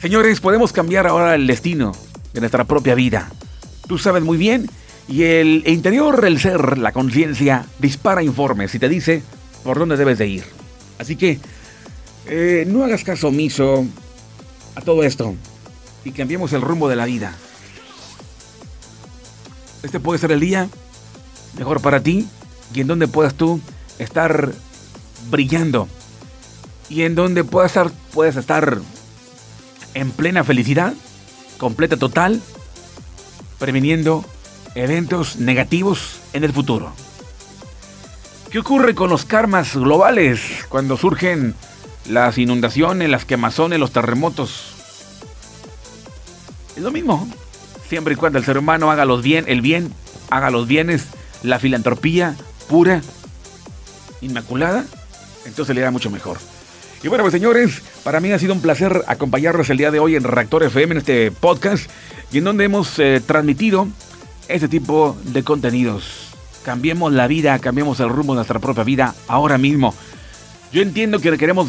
Señores, 0.02 0.40
podemos 0.40 0.72
cambiar 0.72 1.06
ahora 1.06 1.36
el 1.36 1.46
destino 1.46 1.92
de 2.32 2.40
nuestra 2.40 2.64
propia 2.64 2.96
vida. 2.96 3.30
Tú 3.86 3.98
sabes 3.98 4.24
muy 4.24 4.36
bien, 4.36 4.68
y 5.08 5.24
el 5.24 5.64
interior, 5.66 6.24
el 6.24 6.40
ser, 6.40 6.78
la 6.78 6.92
conciencia, 6.92 7.66
dispara 7.78 8.22
informes 8.22 8.74
y 8.74 8.78
te 8.78 8.88
dice 8.88 9.22
por 9.62 9.78
dónde 9.78 9.96
debes 9.96 10.18
de 10.18 10.26
ir. 10.26 10.44
Así 10.98 11.16
que 11.16 11.38
eh, 12.26 12.64
no 12.66 12.84
hagas 12.84 13.04
caso 13.04 13.28
omiso 13.28 13.86
a 14.74 14.80
todo 14.80 15.02
esto 15.02 15.34
y 16.04 16.12
cambiemos 16.12 16.52
el 16.52 16.62
rumbo 16.62 16.88
de 16.88 16.96
la 16.96 17.04
vida. 17.04 17.34
Este 19.82 20.00
puede 20.00 20.18
ser 20.18 20.32
el 20.32 20.40
día 20.40 20.68
mejor 21.58 21.80
para 21.80 22.00
ti 22.00 22.26
y 22.74 22.80
en 22.80 22.86
donde 22.86 23.08
puedas 23.08 23.34
tú 23.34 23.60
estar 23.98 24.52
brillando 25.30 25.88
y 26.88 27.02
en 27.02 27.14
donde 27.14 27.44
puedas 27.44 27.70
estar, 27.70 27.90
puedes 28.12 28.36
estar 28.36 28.78
en 29.94 30.10
plena 30.10 30.44
felicidad, 30.44 30.94
completa, 31.58 31.96
total, 31.96 32.40
previniendo 33.58 34.24
eventos 34.74 35.36
negativos 35.36 36.20
en 36.32 36.44
el 36.44 36.52
futuro. 36.52 36.92
¿Qué 38.50 38.58
ocurre 38.58 38.94
con 38.94 39.10
los 39.10 39.24
karmas 39.24 39.74
globales 39.74 40.40
cuando 40.68 40.96
surgen 40.96 41.54
las 42.08 42.38
inundaciones, 42.38 43.08
las 43.08 43.24
quemazones, 43.24 43.78
los 43.78 43.92
terremotos? 43.92 44.74
Es 46.76 46.82
lo 46.82 46.92
mismo. 46.92 47.28
Siempre 47.88 48.14
y 48.14 48.16
cuando 48.16 48.38
el 48.38 48.44
ser 48.44 48.58
humano 48.58 48.90
haga 48.90 49.04
los 49.04 49.22
bien, 49.22 49.44
el 49.48 49.60
bien, 49.60 49.92
haga 50.30 50.50
los 50.50 50.66
bienes, 50.66 51.06
la 51.42 51.58
filantropía 51.58 52.36
pura, 52.68 53.02
inmaculada, 54.20 54.84
entonces 55.46 55.74
le 55.74 55.82
da 55.82 55.90
mucho 55.90 56.10
mejor. 56.10 56.38
Y 57.02 57.08
bueno, 57.08 57.22
pues 57.22 57.32
señores, 57.32 57.82
para 58.02 58.20
mí 58.20 58.32
ha 58.32 58.38
sido 58.38 58.54
un 58.54 58.62
placer 58.62 59.02
acompañarlos 59.06 59.68
el 59.68 59.76
día 59.76 59.90
de 59.90 59.98
hoy 59.98 60.16
en 60.16 60.24
Reactor 60.24 60.62
FM, 60.62 60.92
en 60.92 60.98
este 60.98 61.30
podcast, 61.30 61.90
y 62.32 62.38
en 62.38 62.44
donde 62.44 62.64
hemos 62.64 62.98
eh, 62.98 63.20
transmitido 63.24 63.88
este 64.48 64.68
tipo 64.68 65.16
de 65.24 65.42
contenidos. 65.42 66.28
Cambiemos 66.64 67.12
la 67.12 67.26
vida, 67.26 67.58
cambiemos 67.58 68.00
el 68.00 68.08
rumbo 68.08 68.32
de 68.32 68.38
nuestra 68.38 68.58
propia 68.58 68.84
vida 68.84 69.14
ahora 69.28 69.58
mismo. 69.58 69.94
Yo 70.72 70.82
entiendo 70.82 71.20
que 71.20 71.36
queremos, 71.36 71.68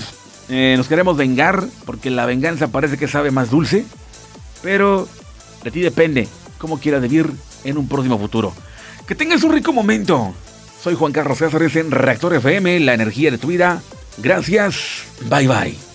eh, 0.49 0.75
nos 0.77 0.87
queremos 0.87 1.17
vengar, 1.17 1.65
porque 1.85 2.09
la 2.09 2.25
venganza 2.25 2.69
parece 2.69 2.97
que 2.97 3.07
sabe 3.07 3.31
más 3.31 3.49
dulce, 3.49 3.85
pero 4.61 5.07
de 5.63 5.71
ti 5.71 5.81
depende 5.81 6.27
cómo 6.57 6.79
quieras 6.79 7.01
vivir 7.01 7.29
en 7.63 7.77
un 7.77 7.87
próximo 7.87 8.17
futuro. 8.17 8.53
Que 9.07 9.15
tengas 9.15 9.43
un 9.43 9.53
rico 9.53 9.73
momento. 9.73 10.33
Soy 10.81 10.95
Juan 10.95 11.11
Carlos 11.11 11.39
Cáceres 11.39 11.75
en 11.75 11.91
Reactor 11.91 12.33
FM, 12.35 12.79
la 12.79 12.93
energía 12.93 13.31
de 13.31 13.37
tu 13.37 13.47
vida. 13.47 13.81
Gracias. 14.17 15.03
Bye 15.29 15.47
bye. 15.47 15.94